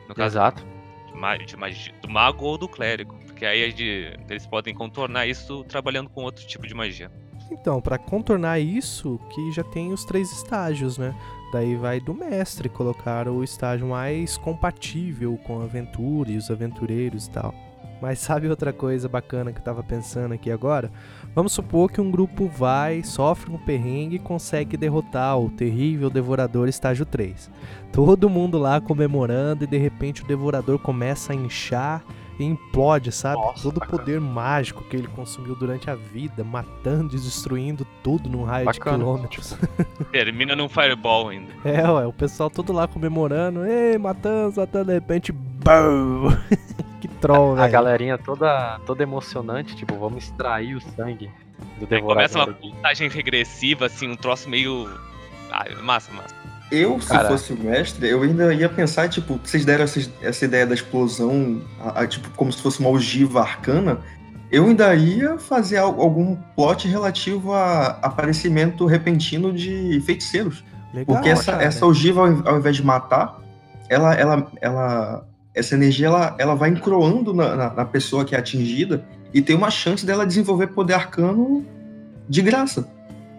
[0.08, 0.63] No caso Exato.
[1.08, 3.15] de ma- de magia, do mago ou do clérigo.
[3.25, 7.12] Porque que aí é eles podem contornar isso trabalhando com outro tipo de magia.
[7.51, 11.13] Então, pra contornar isso, que já tem os três estágios, né?
[11.51, 17.25] Daí vai do mestre colocar o estágio mais compatível com a aventura e os aventureiros
[17.25, 17.53] e tal.
[18.01, 20.89] Mas sabe outra coisa bacana que eu tava pensando aqui agora?
[21.35, 26.69] Vamos supor que um grupo vai, sofre um perrengue e consegue derrotar o terrível Devorador
[26.69, 27.51] estágio 3.
[27.91, 32.01] Todo mundo lá comemorando e de repente o Devorador começa a inchar
[32.43, 33.41] e implode, sabe?
[33.41, 38.30] Nossa, Todo o poder mágico que ele consumiu durante a vida, matando e destruindo tudo
[38.30, 38.97] num raio Bacana.
[38.97, 39.58] de quilômetros.
[40.12, 41.51] Termina num fireball ainda.
[41.63, 46.38] É, ué, o pessoal todo lá comemorando, ei, matando, matando, de repente, BAM!
[46.99, 47.71] que troll, A velho.
[47.71, 51.30] galerinha toda, toda emocionante, tipo, vamos extrair o sangue
[51.80, 52.71] do Aí começa uma devorador.
[52.75, 54.89] contagem regressiva, assim, um troço meio.
[55.51, 56.36] Ah, massa, massa.
[56.71, 57.27] Eu, se Cara.
[57.27, 61.62] fosse o mestre, eu ainda ia pensar, tipo, vocês deram essa, essa ideia da explosão,
[61.79, 63.99] a- a, tipo, como se fosse uma ogiva arcana.
[64.49, 70.63] Eu ainda ia fazer al- algum plot relativo a aparecimento repentino de feiticeiros.
[70.93, 71.63] Legal, Porque essa, cara.
[71.63, 73.38] essa ogiva, ao, ao invés de matar,
[73.89, 78.39] ela, ela, ela, essa energia, ela, ela vai encroando na, na, na pessoa que é
[78.39, 79.03] atingida
[79.34, 81.65] e tem uma chance dela desenvolver poder arcano
[82.29, 82.88] de graça.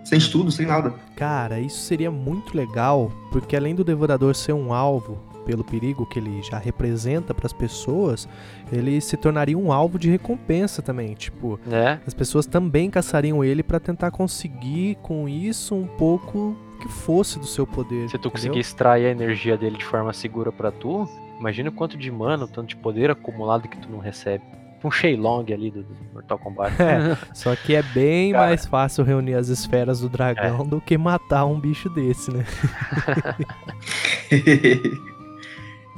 [0.05, 0.93] Sem estudo, sem nada.
[1.17, 6.19] Cara, isso seria muito legal, porque além do Devorador ser um alvo pelo perigo que
[6.21, 8.29] ele já representa pras pessoas,
[8.73, 11.15] ele se tornaria um alvo de recompensa também.
[11.15, 12.01] Tipo, Né?
[12.07, 17.47] as pessoas também caçariam ele pra tentar conseguir com isso um pouco que fosse do
[17.47, 18.09] seu poder.
[18.09, 18.31] Se tu entendeu?
[18.33, 22.45] conseguir extrair a energia dele de forma segura pra tu, imagina o quanto de mana,
[22.45, 24.43] o tanto de poder acumulado que tu não recebe.
[24.85, 26.75] Um Shenlong ali do, do Mortal Kombat.
[26.83, 27.17] É.
[27.35, 28.47] Só que é bem Cara.
[28.47, 32.45] mais fácil reunir as esferas do dragão do que matar um bicho desse, né?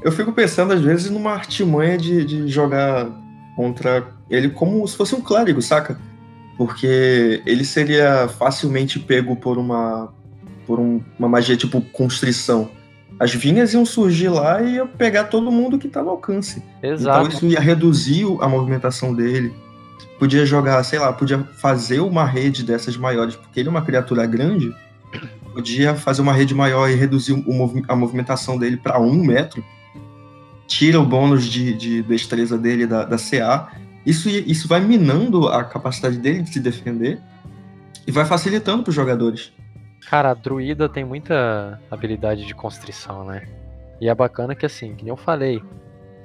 [0.03, 3.09] Eu fico pensando, às vezes, numa artimanha de, de jogar
[3.57, 5.99] contra ele como se fosse um clérigo, saca?
[6.59, 10.13] Porque ele seria facilmente pego por uma
[10.67, 12.71] por um- uma magia tipo constrição.
[13.19, 16.63] As vinhas iam surgir lá e ia pegar todo mundo que tá no alcance.
[16.83, 17.27] Exato.
[17.27, 19.55] Então isso ia reduzir a movimentação dele.
[20.19, 24.27] Podia jogar, sei lá, podia fazer uma rede dessas maiores, porque ele é uma criatura
[24.27, 24.75] grande.
[25.53, 29.65] Podia fazer uma rede maior e reduzir o a movimentação dele para um metro.
[30.67, 33.69] Tira o bônus de, de destreza dele da, da CA.
[34.05, 37.21] Isso, isso vai minando a capacidade dele de se defender
[38.07, 39.53] e vai facilitando para os jogadores.
[40.09, 43.49] Cara, a druida tem muita habilidade de constrição, né?
[44.01, 45.63] E é bacana que assim, que nem eu falei,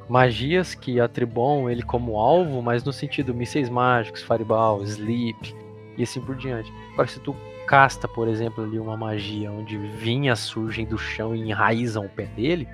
[0.07, 5.55] magias que atribuam ele como alvo, mas no sentido mísseis mágicos, fireball, sleep
[5.97, 6.71] e assim por diante.
[6.93, 7.35] Agora, se tu
[7.67, 12.25] casta, por exemplo, ali uma magia onde vinhas surgem do chão e enraizam o pé
[12.25, 12.67] dele,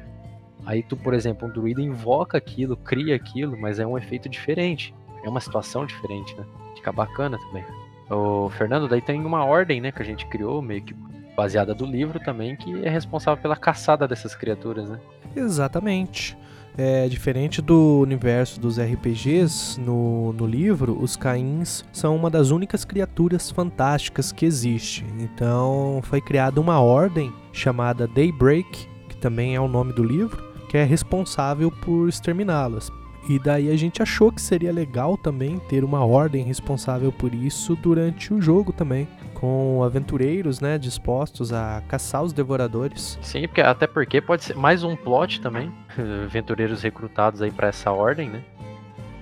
[0.65, 4.95] aí tu, por exemplo, um druida invoca aquilo, cria aquilo, mas é um efeito diferente.
[5.23, 6.45] É uma situação diferente, né?
[6.75, 7.65] Fica bacana também.
[8.09, 10.95] O Fernando, daí tem uma ordem, né, que a gente criou, meio que
[11.35, 14.99] baseada do livro também, que é responsável pela caçada dessas criaturas, né?
[15.35, 16.37] Exatamente.
[16.77, 22.83] É, diferente do universo dos RPGs, no, no livro, os Cains são uma das únicas
[22.83, 25.05] criaturas fantásticas que existe.
[25.19, 30.77] Então foi criada uma ordem chamada Daybreak, que também é o nome do livro, que
[30.77, 32.91] é responsável por exterminá-las.
[33.27, 37.75] E daí a gente achou que seria legal também ter uma ordem responsável por isso
[37.75, 43.17] durante o jogo também, com aventureiros, né, dispostos a caçar os devoradores.
[43.21, 45.71] Sim, porque, até porque pode ser mais um plot também,
[46.25, 48.43] aventureiros recrutados aí pra essa ordem, né?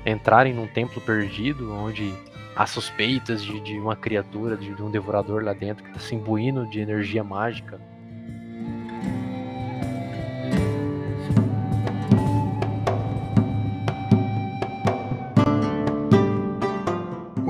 [0.05, 2.13] Entrarem num templo perdido, onde
[2.55, 6.13] há suspeitas de, de uma criatura, de, de um devorador lá dentro, que tá se
[6.13, 7.79] imbuindo de energia mágica.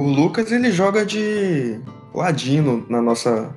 [0.04, 1.80] O Lucas ele joga de
[2.14, 3.56] ladino na nossa,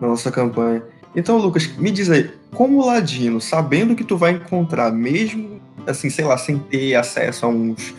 [0.00, 0.82] na nossa campanha.
[1.14, 6.24] Então, Lucas, me diz aí, como ladino, sabendo que tu vai encontrar, mesmo assim, sei
[6.24, 7.94] lá, sem ter acesso a uns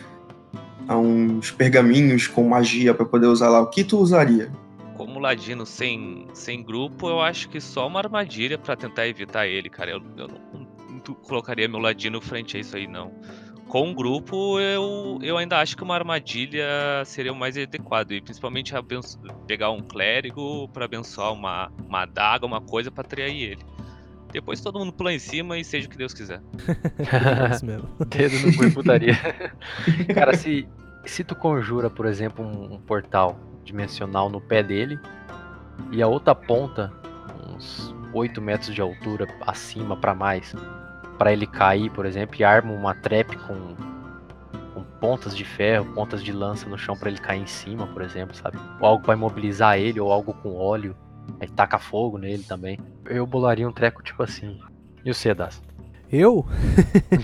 [0.89, 4.51] a uns pergaminhos com magia pra poder usar lá, o que tu usaria?
[4.97, 9.69] Como ladino sem, sem grupo, eu acho que só uma armadilha pra tentar evitar ele,
[9.69, 9.91] cara.
[9.91, 13.13] Eu, eu não, não colocaria meu ladino frente a isso aí, não.
[13.75, 16.65] Com um grupo, eu, eu ainda acho que uma armadilha
[17.03, 18.13] seria o mais adequado.
[18.13, 23.51] E principalmente abenço- pegar um clérigo pra abençoar uma, uma adaga, uma coisa pra atrair
[23.51, 23.61] ele.
[24.31, 26.41] Depois todo mundo pula em cima e seja o que Deus quiser.
[27.51, 27.89] É isso mesmo.
[28.07, 29.13] Dedo no cu e putaria.
[30.13, 30.65] Cara, se,
[31.03, 34.97] se tu conjura, por exemplo, um, um portal dimensional no pé dele
[35.91, 36.93] e a outra ponta,
[37.53, 40.55] uns 8 metros de altura acima pra mais,
[41.17, 43.75] pra ele cair, por exemplo, e arma uma trap com,
[44.73, 48.01] com pontas de ferro, pontas de lança no chão pra ele cair em cima, por
[48.01, 48.57] exemplo, sabe?
[48.79, 50.95] Ou algo pra imobilizar ele, ou algo com óleo.
[51.39, 52.79] Aí taca fogo nele também.
[53.05, 54.59] Eu bolaria um treco tipo assim.
[55.03, 55.61] E o Cedas?
[56.11, 56.45] Eu?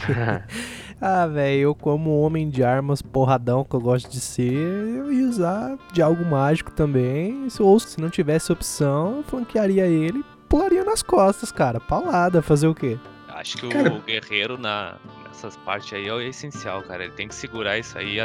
[1.03, 5.27] Ah, velho, eu como homem de armas porradão que eu gosto de ser, eu ia
[5.27, 7.47] usar de algo mágico também.
[7.59, 11.79] Ou se não tivesse opção, eu flanquearia ele e pularia nas costas, cara.
[11.79, 12.99] Paulada, fazer o quê?
[13.31, 14.95] Acho que Cara- o guerreiro na,
[15.27, 17.03] nessas partes aí é o essencial, cara.
[17.03, 18.17] Ele tem que segurar isso aí,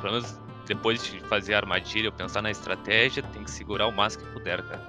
[0.00, 4.24] pelo menos depois de fazer a armadilha pensar na estratégia, tem que segurar o máximo
[4.26, 4.82] que puder, cara.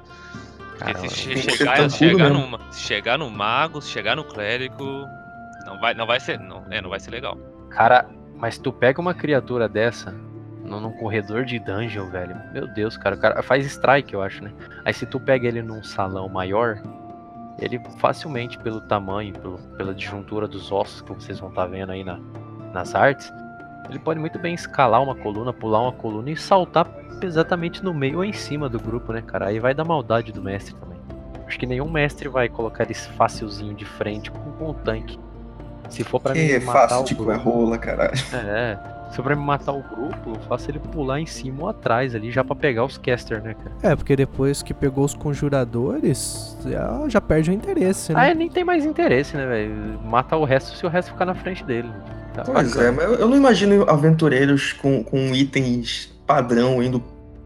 [0.78, 5.06] Porque se chegar, chegar, no, se chegar no mago, se chegar no clérigo,
[5.66, 7.38] não vai, não vai ser, não, é, não vai ser legal.
[7.70, 10.12] Cara, mas tu pega uma criatura dessa
[10.64, 12.36] num, num corredor de dungeon, velho.
[12.54, 14.52] Meu Deus, cara, o cara faz strike, eu acho, né?
[14.86, 16.82] Aí se tu pega ele num salão maior,
[17.62, 22.04] ele facilmente, pelo tamanho, pelo, pela disjuntura dos ossos que vocês vão estar vendo aí
[22.04, 22.20] na,
[22.74, 23.32] nas artes,
[23.90, 26.88] ele pode muito bem escalar uma coluna, pular uma coluna e saltar
[27.22, 29.48] exatamente no meio ou em cima do grupo, né, cara?
[29.48, 30.98] Aí vai dar maldade do mestre também.
[31.46, 35.20] Acho que nenhum mestre vai colocar esse facilzinho de frente com, com o tanque.
[35.90, 38.14] Se for pra Que mim é matar fácil, tipo, grupo, é rola, caralho.
[38.34, 38.80] é,
[39.12, 42.16] se for pra me matar o grupo, eu faço ele pular em cima ou atrás
[42.16, 43.76] ali, já pra pegar os caster, né, cara?
[43.84, 48.32] É, porque depois que pegou os conjuradores, já, já perde o interesse, Ah, né?
[48.32, 50.00] é, nem tem mais interesse, né, velho?
[50.04, 51.90] Mata o resto se o resto ficar na frente dele.
[52.34, 52.88] Tá Pois bacana.
[52.88, 57.04] é, mas eu- eu não imagino aventureiros com, com itens padrão indo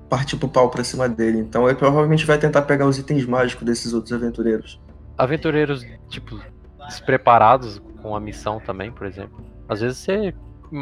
[0.08, 1.40] partir pro pau pra cima dele.
[1.40, 4.80] Então ele provavelmente vai tentar pegar os itens mágicos desses outros aventureiros.
[5.18, 6.40] Aventureiros, tipo,
[6.88, 9.44] despreparados com a missão também, por exemplo.
[9.68, 10.34] Às vezes você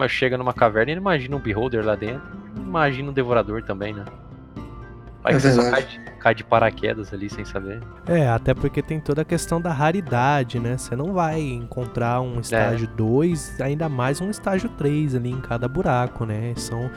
[0.07, 2.23] chega numa caverna e imagina um beholder lá dentro,
[2.55, 4.05] imagina um devorador também, né?
[5.21, 5.87] Vai É que você só cai
[6.23, 7.81] cai de paraquedas ali sem saber.
[8.07, 10.77] É, até porque tem toda a questão da raridade, né?
[10.77, 15.67] Você não vai encontrar um estágio 2, ainda mais um estágio 3 ali em cada
[15.67, 16.53] buraco, né?
[16.55, 16.89] São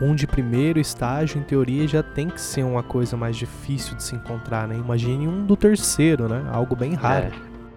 [0.00, 4.04] um de primeiro estágio, em teoria, já tem que ser uma coisa mais difícil de
[4.04, 4.76] se encontrar, né?
[4.76, 6.44] Imagine um do terceiro, né?
[6.52, 7.26] Algo bem raro.
[7.26, 7.32] É.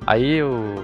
[0.06, 0.84] Aí o,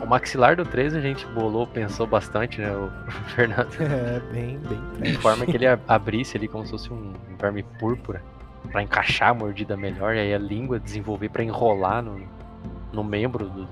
[0.00, 2.90] o maxilar do 3 a gente bolou, pensou bastante, né, o
[3.34, 3.68] Fernando?
[3.80, 8.22] É, bem, bem De forma que ele abrisse ali como se fosse um verme púrpura
[8.70, 12.20] pra encaixar a mordida melhor e aí a língua desenvolver pra enrolar no,
[12.92, 13.68] no membro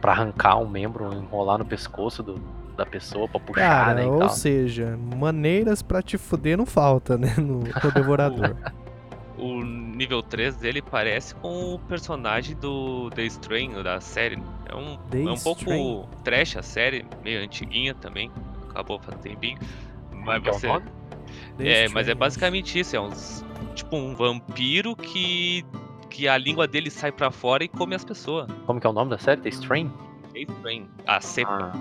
[0.00, 2.36] para arrancar um membro, enrolar no pescoço do,
[2.76, 4.28] da pessoa pra puxar, Cara, né, ou tal.
[4.30, 7.34] seja, maneiras pra te fuder não falta, né?
[7.36, 8.54] No, no Devorador.
[9.38, 14.36] O nível 3 dele parece com o personagem do The Strain, da série.
[14.68, 18.30] É um, The é um pouco trash a série, meio antiguinha também.
[18.68, 19.58] Acabou faz um tempinho.
[20.12, 20.66] Mas é o você.
[21.60, 23.44] É, mas é basicamente isso, é uns.
[23.74, 25.64] Tipo um vampiro que.
[26.10, 28.48] que a língua dele sai pra fora e come as pessoas.
[28.66, 29.40] Como que é o nome da série?
[29.40, 29.90] The Strain?
[30.32, 30.88] The Strain.
[31.06, 31.72] A cepa.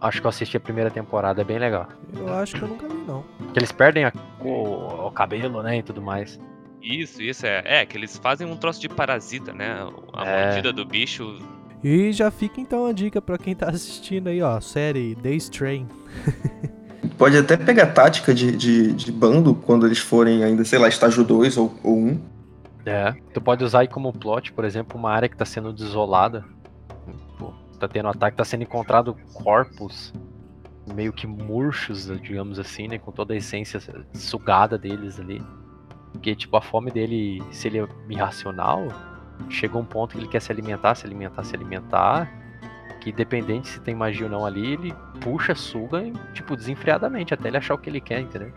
[0.00, 1.88] Ah, acho que eu assisti a primeira temporada, é bem legal.
[2.16, 3.22] Eu acho que eu nunca vi, não.
[3.52, 6.38] Que eles perdem a- o, o cabelo, né, e tudo mais.
[6.84, 7.62] Isso, isso é.
[7.64, 9.74] É, que eles fazem um troço de parasita, né?
[10.12, 10.46] A É.
[10.46, 11.38] mordida do bicho.
[11.82, 14.60] E já fica então a dica pra quem tá assistindo aí, ó.
[14.60, 15.86] Série The Strain.
[17.16, 21.24] Pode até pegar tática de, de, de bando quando eles forem ainda, sei lá, estágio
[21.24, 22.20] 2 ou, ou 1.
[22.86, 23.12] É.
[23.32, 26.44] Tu pode usar aí como plot, por exemplo, uma área que tá sendo desolada.
[27.38, 30.12] Pô, tá tendo ataque, tá sendo encontrado corpos
[30.94, 32.98] meio que murchos, digamos assim, né?
[32.98, 33.80] Com toda a essência
[34.12, 35.42] sugada deles ali.
[36.14, 38.88] Porque, tipo, a fome dele, se ele é irracional,
[39.50, 42.32] chega um ponto que ele quer se alimentar, se alimentar, se alimentar.
[43.00, 46.02] Que independente se tem magia ou não ali, ele puxa, suga,
[46.32, 48.50] tipo, desenfreadamente, até ele achar o que ele quer, entendeu?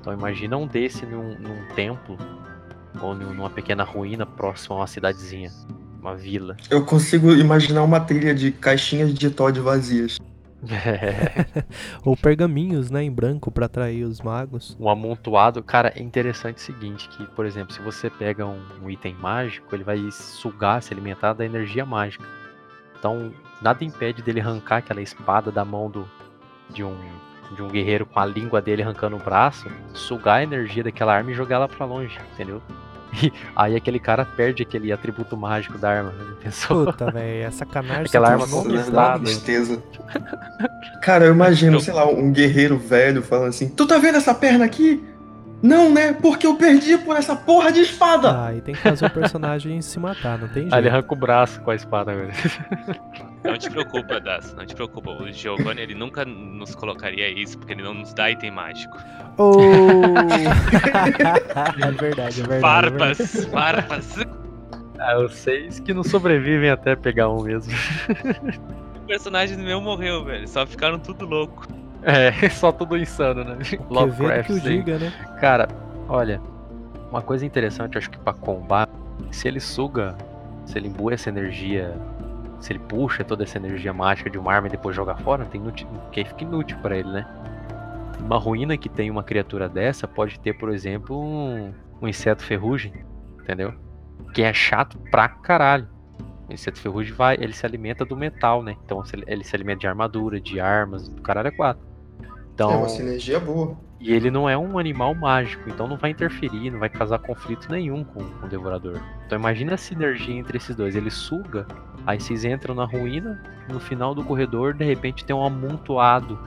[0.00, 2.16] Então imagina um desse num, num templo
[3.02, 5.50] ou num- numa pequena ruína próxima a uma cidadezinha,
[6.00, 6.56] uma vila.
[6.70, 10.16] Eu consigo imaginar uma trilha de caixinhas de Todd vazias.
[12.04, 13.02] Ou pergaminhos, né?
[13.02, 14.76] Em branco pra atrair os magos.
[14.78, 15.62] um amontoado.
[15.62, 19.74] Cara, é interessante o seguinte, que, por exemplo, se você pega um, um item mágico,
[19.74, 22.24] ele vai sugar, se alimentar da energia mágica.
[22.98, 26.08] Então, nada impede dele arrancar aquela espada da mão do,
[26.70, 26.96] de, um,
[27.54, 31.30] de um guerreiro com a língua dele arrancando o braço, sugar a energia daquela arma
[31.30, 32.62] e jogar ela pra longe, entendeu?
[33.22, 36.10] E aí aquele cara perde aquele atributo mágico da arma.
[36.10, 36.34] né?
[36.42, 36.86] Pensou?
[36.86, 38.06] Puta, velho, é sacanagem.
[38.06, 39.24] Aquela arma conquistada.
[39.24, 39.82] Tristeza.
[41.00, 44.64] Cara, eu imagino, sei lá, um guerreiro velho falando assim: Tu tá vendo essa perna
[44.64, 45.02] aqui?
[45.64, 46.12] Não, né?
[46.12, 48.48] Porque eu perdi por essa porra de espada!
[48.48, 50.88] Ah, e tem que fazer o personagem se matar, não tem Aí ele jeito.
[50.92, 52.30] arranca o braço com a espada, velho.
[53.42, 54.54] Não te preocupa, Das.
[54.54, 55.10] Não te preocupa.
[55.10, 58.96] O Giovanni ele nunca nos colocaria isso, porque ele não nos dá item mágico.
[59.36, 59.52] Oh!
[60.80, 62.40] é verdade, é verdade.
[62.40, 62.60] é verdade.
[62.60, 64.16] Farpas, farpas.
[64.98, 67.72] Ah, seis que não sobrevivem até pegar um mesmo.
[68.96, 70.48] O personagem meu morreu, velho.
[70.48, 71.68] Só ficaram tudo louco.
[72.04, 73.56] É, só tudo insano, né?
[73.64, 74.60] Que que Lovecraft, sim.
[74.60, 75.12] diga, né?
[75.40, 75.68] Cara,
[76.08, 76.40] olha,
[77.10, 78.92] uma coisa interessante, acho que pra combate,
[79.30, 80.16] se ele suga,
[80.66, 81.94] se ele imbui essa energia,
[82.60, 85.60] se ele puxa toda essa energia mágica de uma arma e depois joga fora, tem
[85.60, 87.26] inútil, que fica inútil pra ele, né?
[88.20, 92.92] Uma ruína que tem uma criatura dessa pode ter, por exemplo, um, um inseto ferrugem,
[93.40, 93.74] entendeu?
[94.32, 95.88] Que é chato pra caralho.
[96.48, 98.76] O inseto ferrugem vai, ele se alimenta do metal, né?
[98.84, 101.93] Então ele se alimenta de armadura, de armas, do caralho é quatro.
[102.54, 103.76] Então, É uma sinergia boa.
[104.00, 107.68] e ele não é um animal mágico, então não vai interferir, não vai causar conflito
[107.70, 109.00] nenhum com, com o devorador.
[109.26, 110.94] Então imagina a sinergia entre esses dois.
[110.94, 111.66] Ele suga,
[112.06, 116.38] aí vocês entram na ruína, no final do corredor, de repente tem um amontoado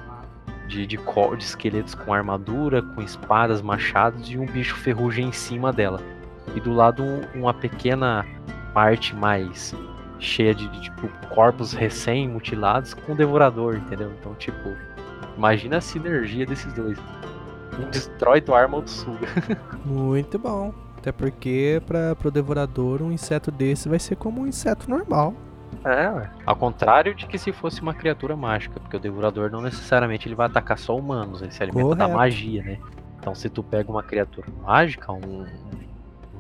[0.67, 5.73] de, de, de esqueletos com armadura, com espadas, machados e um bicho ferrugem em cima
[5.73, 5.99] dela.
[6.55, 8.25] E do lado um- uma pequena
[8.73, 9.75] parte mais
[10.19, 14.11] cheia de, de, tipo corpos recém-mutilados com o devorador, entendeu?
[14.19, 14.69] Então, tipo,
[15.37, 16.97] imagina a sinergia desses dois.
[17.79, 19.27] Um destrói tua arma, outro suga.
[19.85, 20.73] Muito bom.
[20.97, 25.33] Até porque para pro devorador um inseto desse vai ser como um inseto normal.
[25.83, 26.29] É, ué.
[26.45, 30.35] Ao contrário de que se fosse uma criatura mágica, porque o devorador não necessariamente ele
[30.35, 32.17] vai atacar só humanos, ele se alimenta da Correto.
[32.17, 32.79] magia, né?
[33.19, 35.45] Então se tu pega uma criatura mágica, um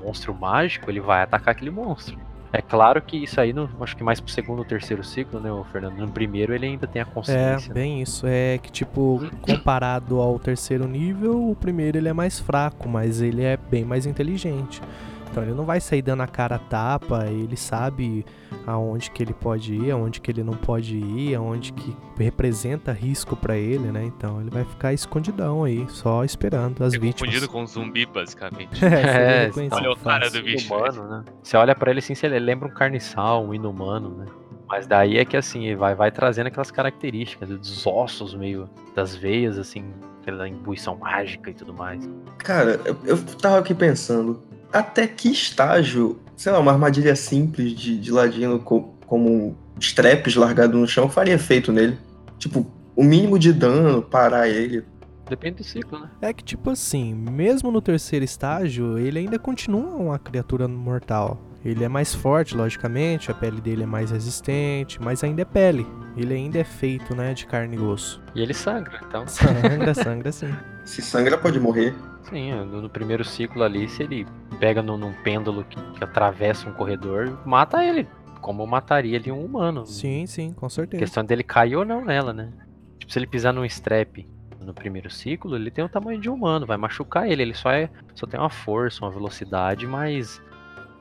[0.03, 2.17] monstro mágico, ele vai atacar aquele monstro.
[2.57, 5.51] É claro que isso aí, no, acho que mais pro segundo ou terceiro ciclo, né,
[5.51, 5.95] o Fernando?
[5.99, 7.67] No primeiro ele ainda tem a É, consciência.
[7.67, 7.73] né?
[7.75, 8.25] bem isso.
[8.27, 13.43] É que, tipo, comparado ao terceiro nível, o primeiro ele é mais fraco, mas ele
[13.43, 14.81] é bem mais inteligente.
[15.29, 18.25] Então ele não vai sair dando a cara a tapa, ele sabe
[18.65, 23.35] aonde que ele pode ir, aonde que ele não pode ir, aonde que representa risco
[23.35, 24.03] pra ele, né?
[24.05, 27.19] Então ele vai ficar escondidão aí, só esperando as É vítimas.
[27.29, 28.77] confundido com um zumbi, basicamente.
[28.83, 30.67] É, seria É, reconhecido olha o cara do bicho.
[30.73, 31.23] Inumano, né?
[31.43, 34.25] Você olha pra ele assim, você lembra um carniçal, um inumano, né?
[34.67, 39.15] Mas daí é que assim, ele vai, vai trazendo aquelas características dos ossos meio das
[39.15, 42.09] veias, assim, aquela imbuição mágica e tudo mais.
[42.39, 47.97] Cara, eu, eu tava aqui pensando, até que estágio, sei lá, uma armadilha simples de,
[47.97, 51.97] de ladino co- como straps largado no chão faria efeito nele?
[52.37, 52.65] Tipo,
[52.95, 54.83] o mínimo de dano, parar ele.
[55.29, 56.09] Depende do ciclo, né?
[56.21, 61.41] É que, tipo assim, mesmo no terceiro estágio, ele ainda continua uma criatura mortal.
[61.65, 65.85] Ele é mais forte, logicamente, a pele dele é mais resistente, mas ainda é pele.
[66.15, 68.21] Ele ainda é feito, né, de carne e osso.
[68.33, 69.27] E ele sangra, então.
[69.27, 70.53] Sangra, sangra sim.
[70.85, 71.93] Se sangra, pode morrer.
[72.29, 74.25] Sim, no, no primeiro ciclo ali, se ele
[74.59, 78.07] pega num, num pêndulo que, que atravessa um corredor, mata ele.
[78.41, 79.85] Como mataria ali um humano.
[79.85, 80.99] Sim, sim, com A certeza.
[81.01, 82.51] questão dele cair ou não nela, né?
[82.99, 84.25] Tipo, se ele pisar num strap
[84.63, 87.41] no primeiro ciclo, ele tem o tamanho de um humano, vai machucar ele.
[87.41, 90.41] Ele só é só tem uma força, uma velocidade mais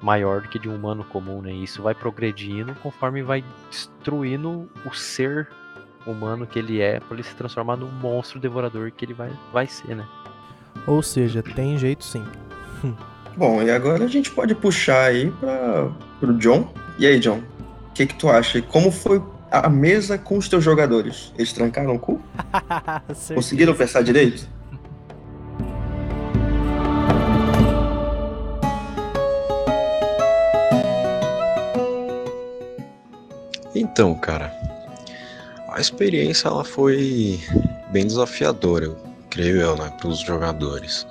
[0.01, 1.53] maior do que de um humano comum, né?
[1.53, 5.49] E isso vai progredindo conforme vai destruindo o ser
[6.07, 9.67] humano que ele é, para ele se transformar num monstro devorador que ele vai, vai
[9.67, 10.07] ser, né?
[10.87, 12.25] Ou seja, tem jeito sim.
[13.37, 16.73] Bom, e agora a gente pode puxar aí para pro John.
[16.99, 17.43] E aí, John?
[17.91, 18.63] O que, que tu acha?
[18.63, 21.35] Como foi a mesa com os teus jogadores?
[21.37, 22.19] Eles trancaram o cu?
[23.35, 24.49] Conseguiram pensar direito?
[33.75, 34.51] Então, cara,
[35.69, 37.39] a experiência ela foi
[37.93, 38.97] bem desafiadora,
[39.29, 41.07] creio eu, né, para os jogadores.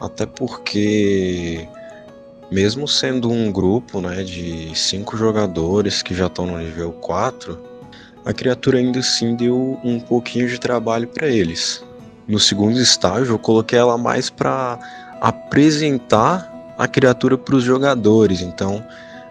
[0.00, 1.68] Até porque,
[2.50, 7.58] mesmo sendo um grupo, né, de cinco jogadores que já estão no nível 4,
[8.24, 11.84] a criatura ainda assim deu um pouquinho de trabalho para eles.
[12.26, 14.78] No segundo estágio, eu coloquei ela mais para
[15.20, 18.40] apresentar a criatura para os jogadores.
[18.40, 18.84] Então,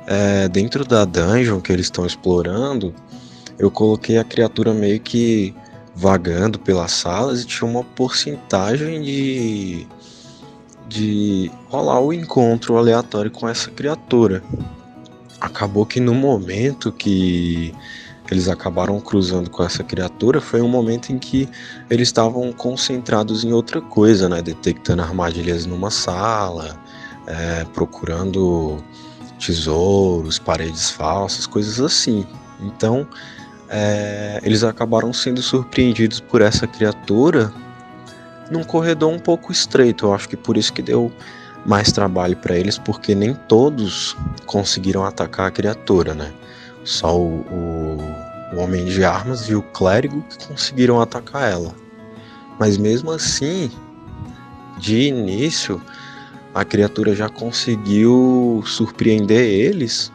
[0.06, 2.94] é, dentro da dungeon que eles estão explorando,
[3.58, 5.56] eu coloquei a criatura meio que
[5.96, 9.88] vagando pelas salas e tinha uma porcentagem de
[10.90, 14.44] de rolar o encontro aleatório com essa criatura.
[15.40, 17.74] Acabou que no momento que
[18.30, 21.48] eles acabaram cruzando com essa criatura foi um momento em que
[21.90, 24.42] eles estavam concentrados em outra coisa, né?
[24.42, 26.78] Detectando armadilhas numa sala,
[27.26, 28.78] é, procurando
[29.40, 32.26] tesouros, paredes falsas, coisas assim.
[32.60, 33.08] Então,
[33.70, 37.54] é, eles acabaram sendo surpreendidos por essa criatura
[38.50, 40.06] num corredor um pouco estreito.
[40.06, 41.12] Eu acho que por isso que deu
[41.66, 46.32] mais trabalho para eles, porque nem todos conseguiram atacar a criatura, né?
[46.84, 51.76] Só o, o, o homem de armas e o clérigo que conseguiram atacar ela.
[52.60, 53.70] Mas mesmo assim,
[54.78, 55.82] de início,
[56.54, 60.12] a criatura já conseguiu surpreender eles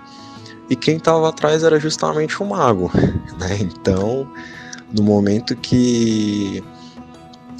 [0.68, 2.90] e quem estava atrás era justamente o mago,
[3.38, 3.58] né?
[3.60, 4.26] Então,
[4.92, 6.62] no momento que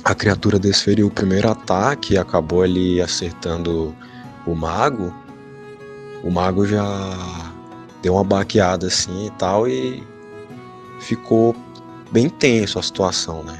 [0.05, 3.95] a criatura desferiu o primeiro ataque e acabou ali acertando
[4.47, 5.15] o mago,
[6.23, 6.85] o mago já
[8.03, 10.03] deu uma baqueada assim e tal e
[11.01, 11.57] ficou
[12.13, 13.59] bem tenso a situação, né?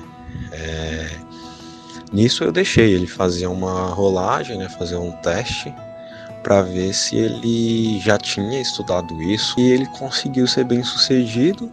[0.53, 1.11] É...
[2.13, 4.69] Nisso eu deixei ele fazer uma rolagem, né?
[4.69, 5.75] Fazer um teste
[6.43, 11.73] para ver se ele já tinha estudado isso e ele conseguiu ser bem sucedido.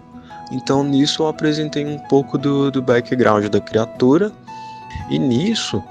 [0.50, 4.32] Então nisso eu apresentei um pouco do, do background da criatura
[5.12, 5.84] e nisso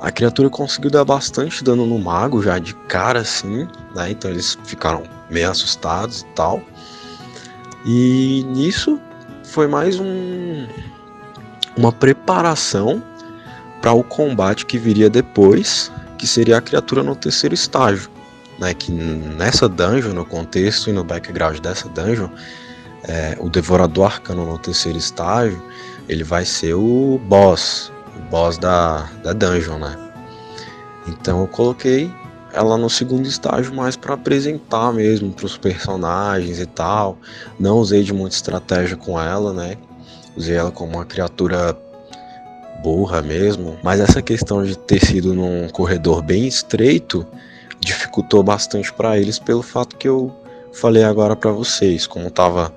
[0.00, 4.10] a criatura conseguiu dar bastante dano no mago já de cara assim, né?
[4.10, 6.60] Então eles ficaram meio assustados e tal.
[7.84, 8.98] E nisso
[9.44, 10.66] foi mais um
[11.76, 13.02] uma preparação
[13.80, 18.10] para o combate que viria depois, que seria a criatura no terceiro estágio,
[18.58, 18.74] né?
[18.74, 22.28] Que nessa dungeon, no contexto e no background dessa dungeon,
[23.04, 25.62] é, o Devorador Arcano no terceiro estágio,
[26.08, 29.96] ele vai ser o boss, o boss da, da dungeon, né?
[31.06, 32.10] Então eu coloquei
[32.52, 37.16] ela no segundo estágio mais para apresentar mesmo para os personagens e tal.
[37.58, 39.76] Não usei de muita estratégia com ela, né?
[40.36, 41.76] Usei ela como uma criatura
[42.82, 47.24] burra mesmo, mas essa questão de ter sido num corredor bem estreito
[47.80, 50.34] dificultou bastante para eles pelo fato que eu
[50.72, 52.72] falei agora para vocês, como tava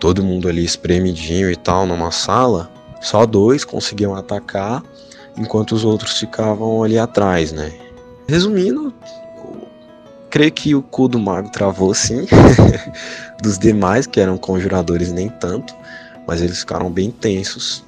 [0.00, 2.70] todo mundo ali espremidinho e tal numa sala,
[3.00, 4.82] só dois conseguiam atacar,
[5.36, 7.72] enquanto os outros ficavam ali atrás, né?
[8.28, 8.92] Resumindo,
[10.30, 12.26] creio que o cu do mago travou sim,
[13.42, 15.74] dos demais que eram conjuradores nem tanto,
[16.26, 17.84] mas eles ficaram bem tensos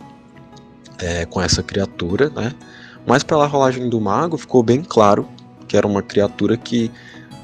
[0.98, 2.52] é, com essa criatura, né?
[3.06, 5.26] Mas pela rolagem do mago ficou bem claro
[5.66, 6.90] que era uma criatura que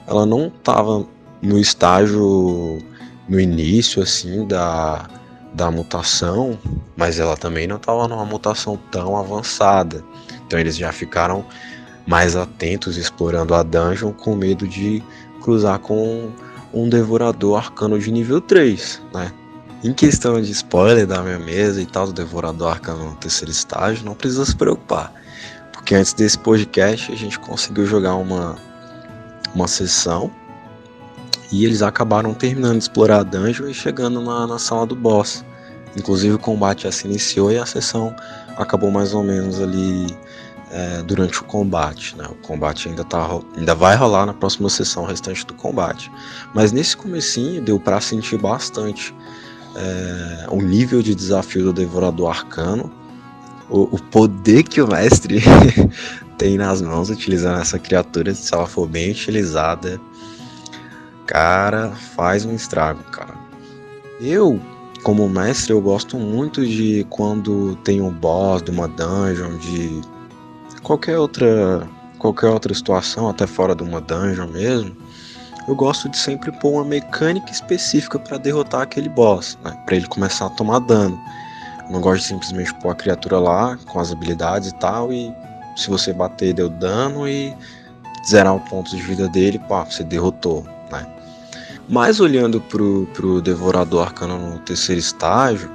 [0.07, 1.07] ela não estava
[1.43, 2.79] no estágio
[3.29, 5.09] no início assim da,
[5.53, 6.59] da mutação,
[6.97, 10.05] mas ela também não estava numa mutação tão avançada.
[10.47, 11.45] Então eles já ficaram
[12.07, 15.03] mais atentos explorando a dungeon com medo de
[15.43, 16.31] cruzar com
[16.73, 19.33] um devorador arcano de nível 3, né?
[19.85, 24.05] Em questão de spoiler da minha mesa e tal, do Devorador Arcano no terceiro estágio,
[24.05, 25.13] não precisa se preocupar.
[25.73, 28.57] Porque antes desse podcast a gente conseguiu jogar uma,
[29.55, 30.31] uma sessão
[31.51, 35.45] e eles acabaram terminando de explorar a dungeon e chegando na, na sala do boss.
[35.97, 38.15] Inclusive o combate já se iniciou e a sessão
[38.57, 40.07] acabou mais ou menos ali
[40.71, 42.17] é, durante o combate.
[42.17, 42.27] Né?
[42.31, 46.11] O combate ainda, tá, ainda vai rolar na próxima sessão restante do combate.
[46.55, 49.15] Mas nesse comecinho deu para sentir bastante
[49.75, 52.93] é, o nível de desafio do Devorador Arcano,
[53.69, 55.43] o, o poder que o mestre
[56.39, 60.01] tem nas mãos utilizando essa criatura, se ela for bem utilizada,
[61.27, 63.35] cara, faz um estrago, cara.
[64.21, 64.61] Eu,
[65.03, 70.01] como mestre, eu gosto muito de quando tem um boss de uma dungeon, de
[70.83, 71.87] qualquer outra
[72.19, 74.97] qualquer outra situação, até fora de uma dungeon mesmo,
[75.69, 79.77] eu gosto de sempre pôr uma mecânica específica para derrotar aquele boss, né?
[79.85, 81.21] para ele começar a tomar dano.
[81.87, 85.33] Eu não gosto de simplesmente pôr a criatura lá com as habilidades e tal e
[85.77, 87.55] se você bater deu dano e
[88.27, 90.67] zerar o ponto de vida dele, pá, você derrotou?
[91.89, 95.71] Mas olhando pro, pro Devorador Arcano no terceiro estágio,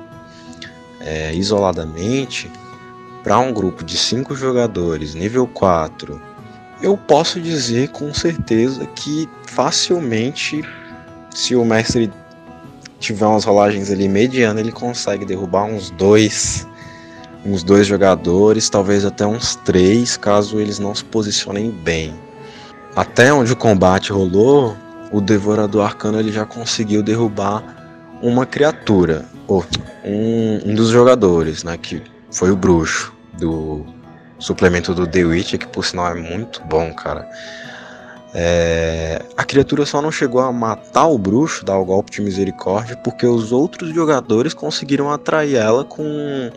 [0.99, 2.51] é, isoladamente,
[3.23, 6.21] para um grupo de 5 jogadores, nível 4,
[6.81, 10.63] eu posso dizer com certeza que facilmente,
[11.33, 12.11] se o mestre
[12.99, 16.67] tiver umas rolagens ali medianas, ele consegue derrubar uns dois,
[17.45, 22.13] uns dois jogadores, talvez até uns três, caso eles não se posicionem bem.
[22.95, 24.75] Até onde o combate rolou,
[25.11, 27.63] o Devorador Arcano ele já conseguiu derrubar
[28.21, 29.65] uma criatura, ou
[30.05, 32.01] um, um dos jogadores, né, que
[32.31, 33.85] foi o bruxo do
[34.39, 37.27] suplemento do The Witch, que por sinal é muito bom, cara.
[38.33, 39.21] É...
[39.35, 43.25] A criatura só não chegou a matar o bruxo, dar o golpe de misericórdia, porque
[43.25, 46.49] os outros jogadores conseguiram atrair ela com,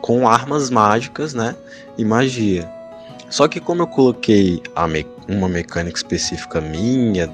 [0.00, 1.56] com armas mágicas, né?
[1.96, 2.68] E magia.
[3.30, 5.06] Só que como eu coloquei me...
[5.28, 7.30] uma mecânica específica minha,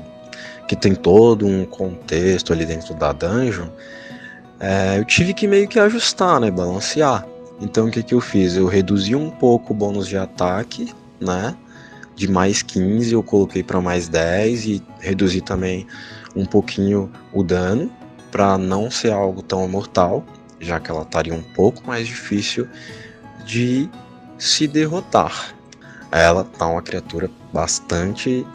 [0.70, 3.66] que tem todo um contexto ali dentro da dungeon,
[4.60, 5.00] é...
[5.00, 6.48] eu tive que meio que ajustar, né?
[6.48, 7.26] Balancear.
[7.60, 8.54] Então o que, que eu fiz?
[8.54, 11.56] Eu reduzi um pouco o bônus de ataque, né?
[12.14, 15.88] De mais 15 eu coloquei para mais 10 e reduzi também
[16.36, 17.90] um pouquinho o dano
[18.30, 20.24] para não ser algo tão mortal,
[20.60, 22.68] já que ela estaria um pouco mais difícil
[23.44, 23.90] de
[24.38, 25.52] se derrotar.
[26.12, 28.46] Ela tá uma criatura bastante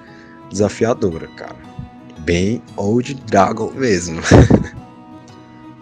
[0.49, 1.74] desafiadora, cara.
[2.25, 4.21] Bem Old Dragon mesmo.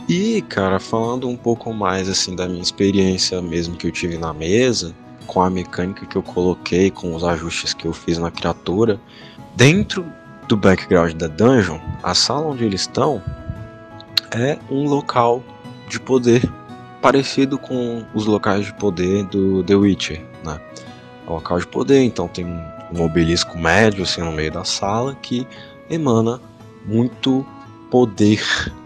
[0.10, 4.34] E, cara, falando um pouco mais assim da minha experiência mesmo que eu tive na
[4.34, 4.94] mesa,
[5.26, 9.00] com a mecânica que eu coloquei, com os ajustes que eu fiz na criatura,
[9.56, 10.06] dentro
[10.50, 13.24] do background da dungeon, a sala onde eles estão
[14.32, 15.42] é um local
[15.88, 16.52] de poder
[17.02, 20.60] parecido com os locais de poder do The Witcher, né?
[21.26, 25.16] É um local de poder, então tem um obelisco médio assim no meio da sala
[25.22, 25.48] que
[25.90, 26.42] emana
[26.86, 27.46] muito
[27.90, 28.42] poder,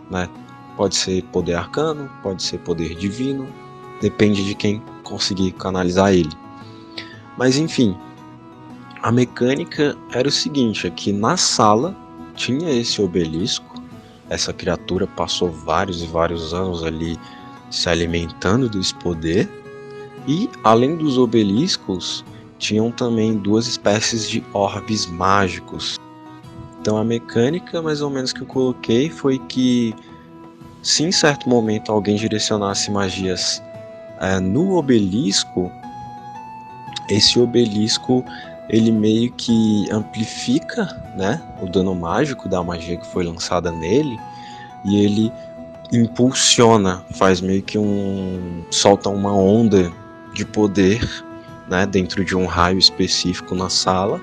[0.09, 0.29] né?
[0.75, 3.47] Pode ser poder arcano, pode ser poder divino,
[4.01, 6.31] depende de quem conseguir canalizar ele.
[7.37, 7.95] Mas enfim,
[9.01, 11.95] a mecânica era o seguinte: é que na sala
[12.35, 13.81] tinha esse obelisco,
[14.29, 17.17] essa criatura passou vários e vários anos ali
[17.69, 19.49] se alimentando desse poder,
[20.27, 22.23] e além dos obeliscos,
[22.59, 25.96] tinham também duas espécies de orbes mágicos.
[26.87, 29.93] Então a mecânica mais ou menos que eu coloquei foi que
[30.81, 33.61] se em certo momento alguém direcionasse magias
[34.21, 35.69] é, no obelisco,
[37.09, 38.23] esse obelisco
[38.69, 40.85] ele meio que amplifica
[41.17, 44.17] né, o dano mágico da magia que foi lançada nele
[44.85, 45.33] e ele
[45.91, 48.63] impulsiona, faz meio que um.
[48.71, 49.91] solta uma onda
[50.33, 51.05] de poder
[51.67, 54.21] né, dentro de um raio específico na sala.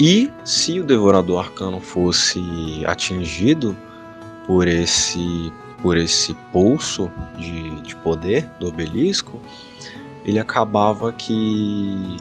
[0.00, 2.40] E se o Devorador Arcano fosse
[2.86, 3.76] atingido
[4.46, 9.40] por esse por esse pulso de, de poder do obelisco,
[10.24, 12.16] ele acabava que.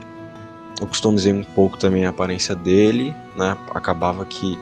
[0.80, 3.57] Eu customizei um pouco também a aparência dele, né?
[3.73, 4.57] Acabava que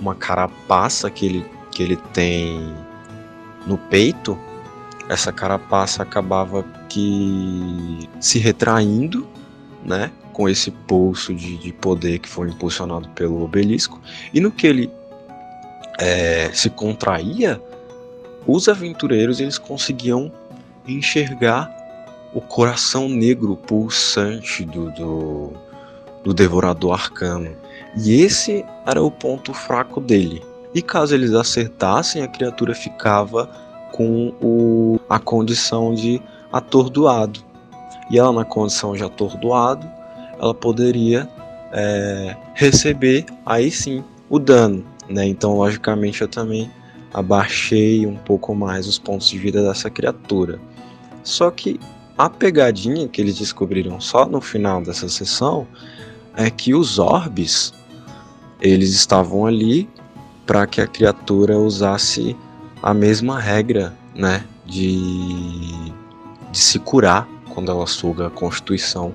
[0.00, 2.74] uma carapaça que ele, que ele tem
[3.66, 4.38] no peito,
[5.10, 9.26] essa carapaça acabava que se retraindo,
[9.84, 10.10] né?
[10.38, 14.00] Com esse pulso de, de poder que foi impulsionado pelo obelisco.
[14.32, 14.90] E no que ele
[15.98, 17.60] é, se contraía,
[18.46, 20.32] os aventureiros eles conseguiam
[20.86, 21.68] enxergar
[22.32, 25.52] o coração negro pulsante do, do,
[26.22, 27.56] do devorador arcano.
[27.96, 30.42] E esse era o ponto fraco dele.
[30.74, 33.46] E caso eles acertassem, a criatura ficava
[33.92, 36.22] com o, a condição de
[36.52, 37.40] atordoado.
[38.10, 39.88] E ela, na condição de atordoado,
[40.38, 41.28] ela poderia
[41.72, 44.84] é, receber aí sim o dano.
[45.08, 45.26] Né?
[45.26, 46.70] Então, logicamente, eu também
[47.12, 50.60] abaixei um pouco mais os pontos de vida dessa criatura.
[51.22, 51.80] Só que
[52.16, 55.66] a pegadinha que eles descobriram só no final dessa sessão
[56.36, 57.72] é que os orbes
[58.60, 59.88] eles estavam ali
[60.46, 62.36] para que a criatura usasse
[62.82, 64.96] a mesma regra, né, de,
[66.50, 69.14] de se curar quando ela suga a constituição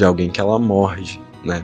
[0.00, 1.62] de alguém que ela morde, né?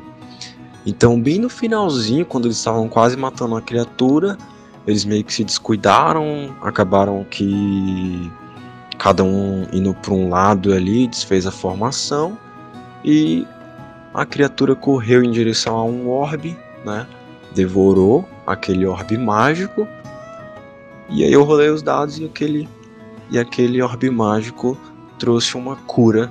[0.85, 4.37] Então, bem no finalzinho, quando eles estavam quase matando a criatura,
[4.87, 8.31] eles meio que se descuidaram, acabaram que
[8.99, 12.39] cada um indo para um lado ali, desfez a formação
[13.03, 13.47] e
[14.13, 17.07] a criatura correu em direção a um orbe, né?
[17.55, 19.89] Devorou aquele orbe mágico.
[21.09, 22.69] E aí eu rolei os dados e aquele
[23.31, 24.79] e aquele orbe mágico
[25.19, 26.31] trouxe uma cura,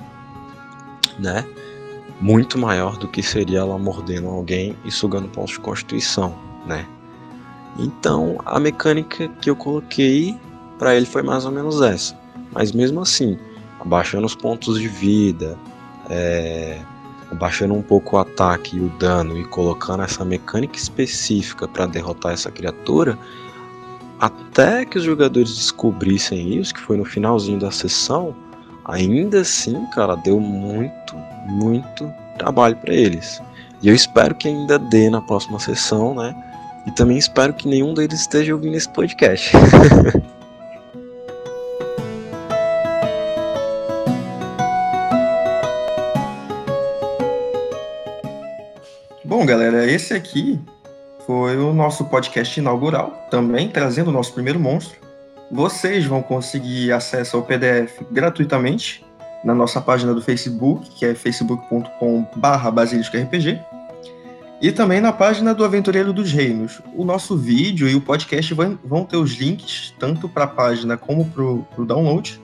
[1.18, 1.44] né?
[2.20, 6.34] Muito maior do que seria ela mordendo alguém e sugando pontos de constituição,
[6.66, 6.86] né?
[7.78, 10.38] Então a mecânica que eu coloquei
[10.78, 12.18] para ele foi mais ou menos essa.
[12.52, 13.38] Mas mesmo assim,
[13.80, 15.58] abaixando os pontos de vida,
[16.08, 16.80] é,
[17.30, 22.32] abaixando um pouco o ataque e o dano e colocando essa mecânica específica para derrotar
[22.32, 23.18] essa criatura,
[24.18, 28.34] até que os jogadores descobrissem isso, que foi no finalzinho da sessão,
[28.88, 31.16] ainda assim, cara, deu muito,
[31.46, 33.42] muito trabalho para eles.
[33.82, 36.34] E eu espero que ainda dê na próxima sessão, né?
[36.86, 39.50] E também espero que nenhum deles esteja ouvindo esse podcast.
[49.24, 50.60] Bom, galera, esse aqui
[51.26, 55.05] foi o nosso podcast inaugural, também trazendo o nosso primeiro monstro.
[55.50, 59.04] Vocês vão conseguir acesso ao PDF gratuitamente
[59.44, 63.60] na nossa página do Facebook, que é facebook.com/basiliscorpg,
[64.60, 66.82] e também na página do Aventureiro dos Reinos.
[66.94, 71.26] O nosso vídeo e o podcast vão, ter os links tanto para a página como
[71.26, 72.40] para o download.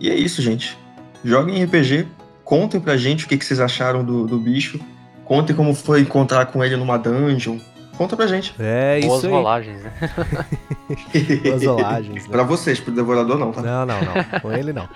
[0.00, 0.78] E é isso, gente.
[1.24, 2.06] Joguem RPG,
[2.44, 4.80] contem pra gente o que, que vocês acharam do, do bicho,
[5.24, 7.58] contem como foi encontrar com ele numa dungeon.
[7.96, 8.54] Conta pra gente.
[8.58, 9.32] É Boas isso aí.
[9.32, 9.92] rolagens, né?
[11.44, 12.30] Boas rolagens, né?
[12.30, 13.62] pra vocês, pro Devorador não, tá?
[13.62, 14.40] Não, não, não.
[14.40, 14.88] Com ele não.